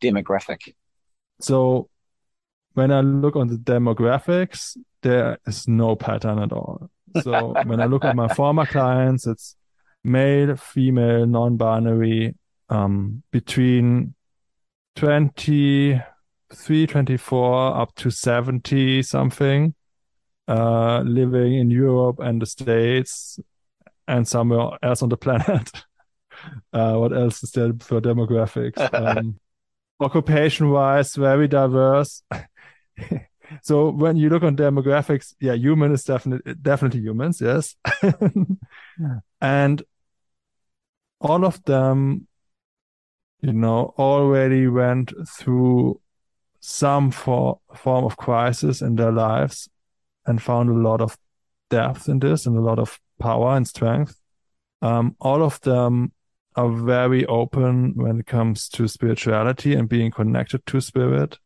demographic 0.00 0.74
so 1.40 1.88
when 2.74 2.90
i 2.90 3.00
look 3.00 3.36
on 3.36 3.48
the 3.48 3.56
demographics 3.56 4.76
there 5.02 5.38
is 5.46 5.66
no 5.68 5.96
pattern 5.96 6.38
at 6.38 6.52
all 6.52 6.90
so 7.22 7.54
when 7.64 7.80
i 7.80 7.86
look 7.86 8.04
at 8.04 8.16
my 8.16 8.28
former 8.34 8.66
clients 8.66 9.26
it's 9.26 9.56
male 10.04 10.56
female 10.56 11.26
non-binary 11.26 12.34
um, 12.68 13.22
between 13.32 14.14
20 14.96 16.00
324 16.52 17.76
up 17.76 17.94
to 17.96 18.10
70 18.10 19.02
something, 19.02 19.74
uh, 20.48 21.00
living 21.00 21.54
in 21.54 21.70
Europe 21.70 22.18
and 22.18 22.42
the 22.42 22.46
States 22.46 23.38
and 24.08 24.26
somewhere 24.26 24.70
else 24.82 25.02
on 25.02 25.08
the 25.08 25.16
planet. 25.16 25.70
uh, 26.72 26.94
what 26.96 27.12
else 27.12 27.42
is 27.42 27.52
there 27.52 27.72
for 27.80 28.00
demographics? 28.00 28.78
Um, 28.94 29.38
occupation 30.00 30.70
wise, 30.70 31.14
very 31.14 31.48
diverse. 31.48 32.22
so 33.62 33.90
when 33.90 34.16
you 34.16 34.28
look 34.28 34.42
on 34.42 34.56
demographics, 34.56 35.34
yeah, 35.40 35.54
human 35.54 35.92
is 35.92 36.04
definitely 36.04 36.54
definitely 36.54 37.00
humans, 37.00 37.40
yes. 37.40 37.76
and 39.40 39.82
all 41.20 41.44
of 41.44 41.62
them, 41.64 42.26
you 43.40 43.52
know, 43.52 43.94
already 43.98 44.66
went 44.66 45.12
through 45.28 46.00
some 46.60 47.10
for, 47.10 47.60
form 47.74 48.04
of 48.04 48.16
crisis 48.16 48.82
in 48.82 48.96
their 48.96 49.12
lives 49.12 49.68
and 50.26 50.42
found 50.42 50.68
a 50.68 50.74
lot 50.74 51.00
of 51.00 51.16
depth 51.70 52.08
in 52.08 52.18
this 52.18 52.46
and 52.46 52.56
a 52.56 52.60
lot 52.60 52.78
of 52.78 52.98
power 53.18 53.56
and 53.56 53.66
strength. 53.66 54.16
Um, 54.82 55.16
all 55.20 55.42
of 55.42 55.60
them 55.60 56.12
are 56.60 56.70
very 56.70 57.24
open 57.26 57.94
when 57.94 58.20
it 58.20 58.26
comes 58.26 58.68
to 58.68 58.86
spirituality 58.86 59.74
and 59.74 59.88
being 59.88 60.10
connected 60.10 60.64
to 60.66 60.80
spirit. 60.80 61.38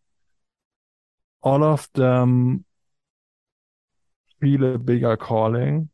All 1.43 1.63
of 1.63 1.89
them 1.95 2.65
feel 4.41 4.75
a 4.75 4.79
bigger 4.79 5.17
calling 5.17 5.91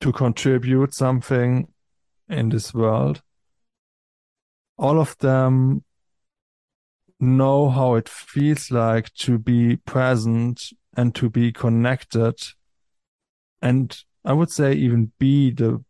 to 0.00 0.12
contribute 0.12 0.94
something 0.94 1.66
in 2.28 2.50
this 2.50 2.72
world. 2.72 3.20
All 4.78 5.00
of 5.00 5.16
them 5.18 5.82
know 7.18 7.68
how 7.68 7.94
it 7.94 8.08
feels 8.08 8.70
like 8.70 9.12
to 9.14 9.38
be 9.38 9.76
present 9.76 10.70
and 10.96 11.14
to 11.16 11.28
be 11.28 11.50
connected 11.52 12.36
and 13.60 13.98
I 14.24 14.34
would 14.34 14.50
say 14.50 14.74
even 14.74 15.12
be 15.18 15.50
the 15.50 15.82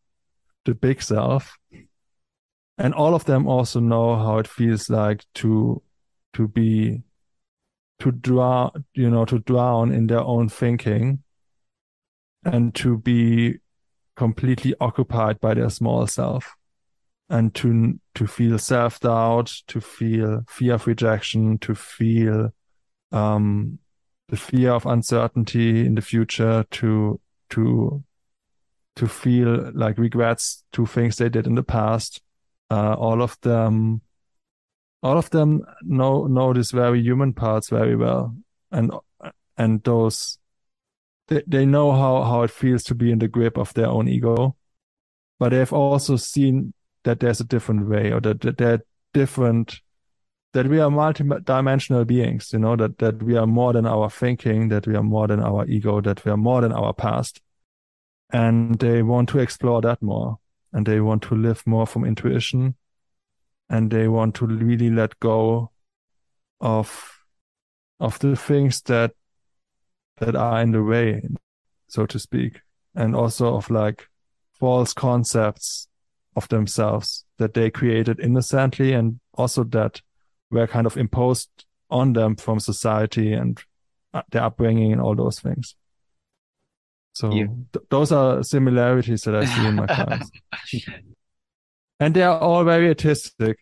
the 0.64 0.74
big 0.74 1.02
self. 1.02 1.56
And 2.76 2.92
all 2.92 3.14
of 3.14 3.24
them 3.24 3.46
also 3.46 3.80
know 3.80 4.16
how 4.16 4.38
it 4.38 4.48
feels 4.48 4.90
like 4.90 5.24
to 5.34 5.82
to 6.32 6.48
be 6.48 7.02
to 8.00 8.10
draw 8.10 8.70
you 8.94 9.08
know 9.08 9.24
to 9.24 9.38
drown 9.38 9.92
in 9.92 10.08
their 10.08 10.20
own 10.20 10.48
thinking 10.48 11.22
and 12.44 12.74
to 12.74 12.98
be 12.98 13.58
completely 14.16 14.74
occupied 14.80 15.40
by 15.40 15.54
their 15.54 15.70
small 15.70 16.06
self 16.06 16.54
and 17.30 17.54
to 17.54 17.98
to 18.14 18.26
feel 18.26 18.58
self 18.58 19.00
doubt 19.00 19.52
to 19.66 19.80
feel 19.80 20.42
fear 20.48 20.74
of 20.74 20.86
rejection 20.86 21.58
to 21.58 21.74
feel 21.74 22.52
um 23.12 23.78
the 24.28 24.36
fear 24.36 24.72
of 24.72 24.86
uncertainty 24.86 25.86
in 25.86 25.94
the 25.94 26.02
future 26.02 26.64
to 26.70 27.20
to 27.50 28.02
to 28.96 29.08
feel 29.08 29.72
like 29.74 29.98
regrets 29.98 30.64
to 30.72 30.86
things 30.86 31.16
they 31.16 31.28
did 31.28 31.46
in 31.46 31.54
the 31.54 31.62
past. 31.62 32.22
Uh, 32.70 32.94
all 32.94 33.22
of 33.22 33.38
them 33.42 34.00
all 35.02 35.18
of 35.18 35.28
them 35.30 35.62
know 35.82 36.26
know 36.26 36.52
these 36.52 36.70
very 36.70 37.00
human 37.00 37.32
parts 37.32 37.68
very 37.68 37.96
well. 37.96 38.34
And 38.70 38.92
and 39.56 39.82
those 39.84 40.38
they, 41.28 41.42
they 41.46 41.66
know 41.66 41.92
how 41.92 42.22
how 42.22 42.42
it 42.42 42.50
feels 42.50 42.82
to 42.84 42.94
be 42.94 43.10
in 43.10 43.18
the 43.18 43.28
grip 43.28 43.58
of 43.58 43.74
their 43.74 43.88
own 43.88 44.08
ego. 44.08 44.56
But 45.38 45.50
they've 45.50 45.72
also 45.72 46.16
seen 46.16 46.72
that 47.02 47.20
there's 47.20 47.40
a 47.40 47.44
different 47.44 47.88
way 47.88 48.12
or 48.12 48.20
that, 48.20 48.40
that 48.40 48.58
they're 48.58 48.84
different 49.12 49.80
that 50.54 50.68
we 50.68 50.80
are 50.80 50.90
multi-dimensional 50.90 52.04
beings 52.04 52.50
you 52.52 52.58
know 52.58 52.76
that 52.76 52.98
that 52.98 53.22
we 53.22 53.36
are 53.36 53.46
more 53.46 53.72
than 53.72 53.86
our 53.86 54.08
thinking 54.08 54.68
that 54.68 54.86
we 54.86 54.94
are 54.94 55.02
more 55.02 55.26
than 55.28 55.40
our 55.40 55.66
ego 55.66 56.00
that 56.00 56.24
we 56.24 56.30
are 56.30 56.36
more 56.36 56.60
than 56.60 56.72
our 56.72 56.92
past 56.92 57.40
and 58.34 58.80
they 58.80 59.00
want 59.00 59.28
to 59.28 59.38
explore 59.38 59.80
that 59.80 60.02
more 60.02 60.38
and 60.72 60.84
they 60.86 61.00
want 61.00 61.22
to 61.22 61.36
live 61.36 61.64
more 61.66 61.86
from 61.86 62.04
intuition 62.04 62.74
and 63.70 63.92
they 63.92 64.08
want 64.08 64.34
to 64.34 64.44
really 64.44 64.90
let 64.90 65.18
go 65.20 65.70
of 66.60 67.24
of 68.00 68.18
the 68.18 68.34
things 68.34 68.82
that 68.82 69.12
that 70.18 70.34
are 70.34 70.60
in 70.60 70.72
the 70.72 70.82
way 70.82 71.22
so 71.86 72.06
to 72.06 72.18
speak 72.18 72.60
and 72.96 73.14
also 73.14 73.54
of 73.54 73.70
like 73.70 74.08
false 74.52 74.92
concepts 74.92 75.86
of 76.34 76.48
themselves 76.48 77.24
that 77.38 77.54
they 77.54 77.70
created 77.70 78.18
innocently 78.18 78.92
and 78.92 79.20
also 79.34 79.62
that 79.62 80.02
were 80.50 80.66
kind 80.66 80.86
of 80.86 80.96
imposed 80.96 81.50
on 81.88 82.14
them 82.14 82.34
from 82.34 82.58
society 82.58 83.32
and 83.32 83.62
uh, 84.12 84.22
their 84.32 84.42
upbringing 84.42 84.90
and 84.92 85.00
all 85.00 85.14
those 85.14 85.38
things 85.38 85.76
so 87.14 87.30
th- 87.30 87.86
those 87.90 88.10
are 88.10 88.42
similarities 88.42 89.22
that 89.22 89.36
I 89.36 89.44
see 89.44 89.66
in 89.66 89.76
my 89.76 89.86
clients. 89.86 90.30
and 92.00 92.12
they 92.12 92.22
are 92.22 92.38
all 92.38 92.64
very 92.64 92.88
artistic. 92.88 93.58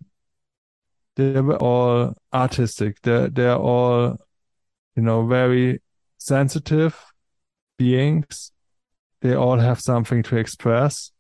They're 1.16 1.56
all 1.56 2.14
artistic. 2.32 3.02
They're 3.02 3.28
they're 3.28 3.56
all, 3.56 4.16
you 4.96 5.02
know, 5.02 5.26
very 5.26 5.82
sensitive 6.16 6.98
beings. 7.76 8.52
They 9.20 9.34
all 9.34 9.58
have 9.58 9.80
something 9.80 10.22
to 10.24 10.36
express 10.36 11.12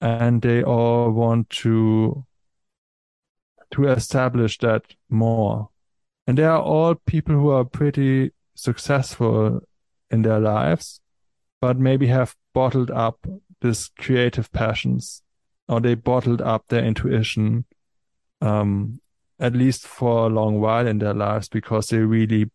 and 0.00 0.40
they 0.40 0.62
all 0.62 1.10
want 1.10 1.50
to 1.50 2.24
to 3.72 3.88
establish 3.88 4.58
that 4.58 4.84
more. 5.10 5.70
And 6.28 6.38
they 6.38 6.44
are 6.44 6.62
all 6.62 6.94
people 6.94 7.34
who 7.34 7.50
are 7.50 7.64
pretty 7.64 8.30
successful 8.54 9.60
in 10.10 10.22
their 10.22 10.38
lives 10.38 11.00
but 11.66 11.80
maybe 11.80 12.06
have 12.06 12.36
bottled 12.54 12.92
up 12.92 13.26
this 13.60 13.88
creative 13.98 14.52
passions 14.52 15.22
or 15.68 15.80
they 15.80 15.96
bottled 15.96 16.40
up 16.40 16.64
their 16.68 16.84
intuition 16.84 17.64
um, 18.40 19.00
at 19.40 19.52
least 19.52 19.84
for 19.84 20.26
a 20.26 20.28
long 20.28 20.60
while 20.60 20.86
in 20.86 20.98
their 20.98 21.12
lives 21.12 21.48
because 21.48 21.88
they 21.88 21.98
really 21.98 22.38
you 22.38 22.50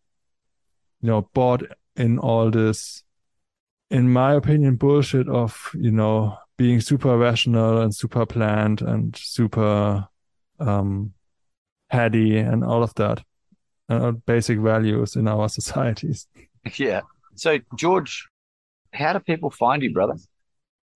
know 1.02 1.28
bought 1.34 1.62
in 1.94 2.18
all 2.18 2.50
this 2.50 3.02
in 3.90 4.10
my 4.10 4.32
opinion 4.32 4.76
bullshit 4.76 5.28
of 5.28 5.70
you 5.74 5.90
know 5.90 6.34
being 6.56 6.80
super 6.80 7.18
rational 7.18 7.82
and 7.82 7.94
super 7.94 8.24
planned 8.24 8.80
and 8.80 9.14
super 9.14 10.08
um 10.58 11.12
heady 11.90 12.38
and 12.38 12.64
all 12.64 12.82
of 12.82 12.94
that 12.94 13.22
basic 14.24 14.58
values 14.58 15.16
in 15.16 15.28
our 15.28 15.48
societies. 15.60 16.26
Yeah. 16.78 17.02
So 17.34 17.58
george 17.76 18.26
how 18.92 19.12
do 19.12 19.20
people 19.20 19.50
find 19.50 19.82
you, 19.82 19.92
brother? 19.92 20.14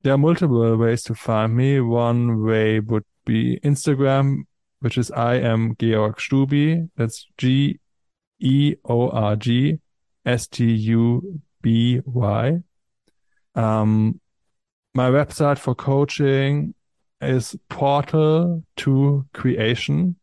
There 0.03 0.15
are 0.15 0.19
multiple 0.19 0.77
ways 0.77 1.03
to 1.05 1.15
find 1.15 1.57
me. 1.57 1.81
One 1.81 2.45
way 2.45 2.81
would 2.81 3.05
be 3.25 3.59
Instagram, 3.65 4.45
which 4.81 4.99
is 4.99 5.11
I 5.11 5.37
am 5.37 5.75
Georg 5.77 6.17
Stuby. 6.17 6.89
That's 6.97 7.27
G 7.39 7.81
E 8.39 8.77
O 8.85 9.09
R 9.09 9.37
G 9.37 9.79
S 10.25 10.47
T 10.47 10.65
U 10.65 11.41
B 11.63 12.01
Y. 12.05 12.59
Um, 13.55 14.21
my 14.95 15.11
website 15.11 15.59
for 15.59 15.75
coaching 15.75 16.75
is 17.21 17.57
portal 17.69 18.63
to 18.77 19.27
creation, 19.33 20.17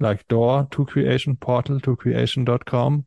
like 0.00 0.26
door 0.28 0.66
to 0.72 0.84
creation, 0.84 1.36
portal 1.36 1.80
to 1.80 1.96
creation.com 1.96 3.06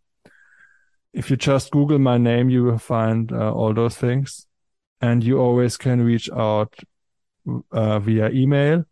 if 1.14 1.30
you 1.30 1.36
just 1.36 1.72
Google 1.72 2.00
my 2.00 2.18
name, 2.18 2.50
you 2.50 2.64
will 2.64 2.78
find 2.78 3.32
uh, 3.32 3.54
all 3.54 3.74
those 3.74 3.98
things. 3.98 4.46
And 5.02 5.24
you 5.24 5.40
always 5.40 5.78
can 5.78 6.02
reach 6.02 6.30
out 6.32 6.76
uh, 7.72 8.00
via 8.00 8.30
email, 8.30 8.86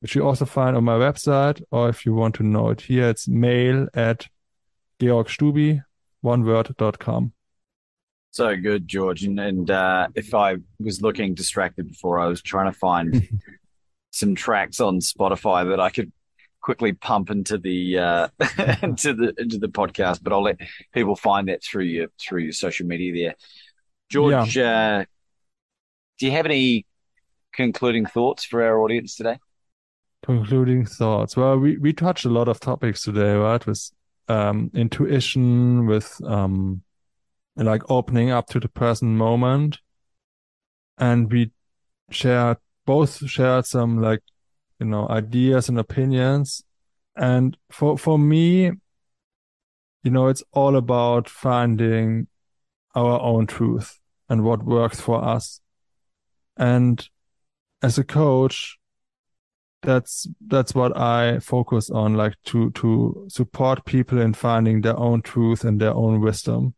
which 0.00 0.14
you 0.14 0.26
also 0.26 0.44
find 0.44 0.76
on 0.76 0.84
my 0.84 0.96
website. 0.96 1.62
Or 1.70 1.88
if 1.88 2.04
you 2.04 2.14
want 2.14 2.34
to 2.36 2.42
know 2.42 2.70
it 2.70 2.82
here, 2.82 3.08
it's 3.08 3.28
mail 3.28 3.88
at 3.94 4.28
georgstuby, 5.00 5.82
one 6.20 6.44
word.com. 6.44 7.32
So 8.32 8.56
good, 8.56 8.88
George. 8.88 9.24
And, 9.24 9.38
and 9.38 9.70
uh, 9.70 10.08
if 10.14 10.34
I 10.34 10.56
was 10.80 11.02
looking 11.02 11.34
distracted 11.34 11.88
before, 11.88 12.18
I 12.18 12.26
was 12.26 12.40
trying 12.40 12.72
to 12.72 12.78
find 12.78 13.28
some 14.10 14.34
tracks 14.34 14.80
on 14.80 15.00
Spotify 15.00 15.68
that 15.68 15.80
I 15.80 15.90
could 15.90 16.12
quickly 16.62 16.92
pump 16.92 17.28
into 17.30 17.58
the 17.58 17.98
uh, 17.98 18.28
into 18.82 19.12
the 19.12 19.34
into 19.36 19.58
the 19.58 19.68
podcast, 19.68 20.20
but 20.22 20.32
I'll 20.32 20.42
let 20.42 20.58
people 20.94 21.16
find 21.16 21.48
that 21.48 21.62
through 21.62 21.84
your 21.84 22.06
through 22.18 22.42
your 22.42 22.52
social 22.52 22.86
media 22.86 23.12
there. 23.12 23.34
George, 24.08 24.56
yeah. 24.56 25.00
uh, 25.00 25.04
do 26.18 26.26
you 26.26 26.32
have 26.32 26.46
any 26.46 26.86
concluding 27.52 28.06
thoughts 28.06 28.44
for 28.44 28.62
our 28.62 28.80
audience 28.80 29.16
today? 29.16 29.38
Concluding 30.24 30.86
thoughts. 30.86 31.36
Well, 31.36 31.58
we 31.58 31.76
we 31.76 31.92
touched 31.92 32.24
a 32.24 32.30
lot 32.30 32.48
of 32.48 32.60
topics 32.60 33.02
today, 33.02 33.34
right? 33.34 33.64
With 33.66 33.90
um, 34.28 34.70
intuition, 34.72 35.86
with 35.86 36.20
um, 36.24 36.82
like 37.56 37.82
opening 37.90 38.30
up 38.30 38.46
to 38.48 38.60
the 38.60 38.68
present 38.68 39.12
moment, 39.12 39.80
and 40.98 41.30
we 41.30 41.50
shared 42.10 42.58
both 42.86 43.26
shared 43.28 43.66
some 43.66 44.00
like 44.00 44.20
you 44.82 44.88
know 44.88 45.06
ideas 45.08 45.68
and 45.68 45.78
opinions. 45.78 46.64
And 47.14 47.56
for 47.70 47.96
for 47.96 48.18
me 48.18 48.72
you 50.02 50.10
know 50.10 50.26
it's 50.26 50.42
all 50.52 50.74
about 50.76 51.28
finding 51.28 52.26
our 52.96 53.20
own 53.20 53.46
truth 53.46 54.00
and 54.28 54.42
what 54.42 54.64
works 54.64 55.00
for 55.00 55.24
us. 55.24 55.60
And 56.56 57.08
as 57.80 57.96
a 57.98 58.04
coach 58.04 58.78
that's 59.82 60.28
that's 60.46 60.76
what 60.76 60.96
i 60.96 61.40
focus 61.40 61.90
on 61.90 62.14
like 62.14 62.34
to 62.44 62.70
to 62.70 63.26
support 63.28 63.84
people 63.84 64.20
in 64.20 64.32
finding 64.32 64.80
their 64.80 64.96
own 64.96 65.20
truth 65.22 65.64
and 65.64 65.80
their 65.80 65.94
own 65.94 66.20
wisdom. 66.20 66.74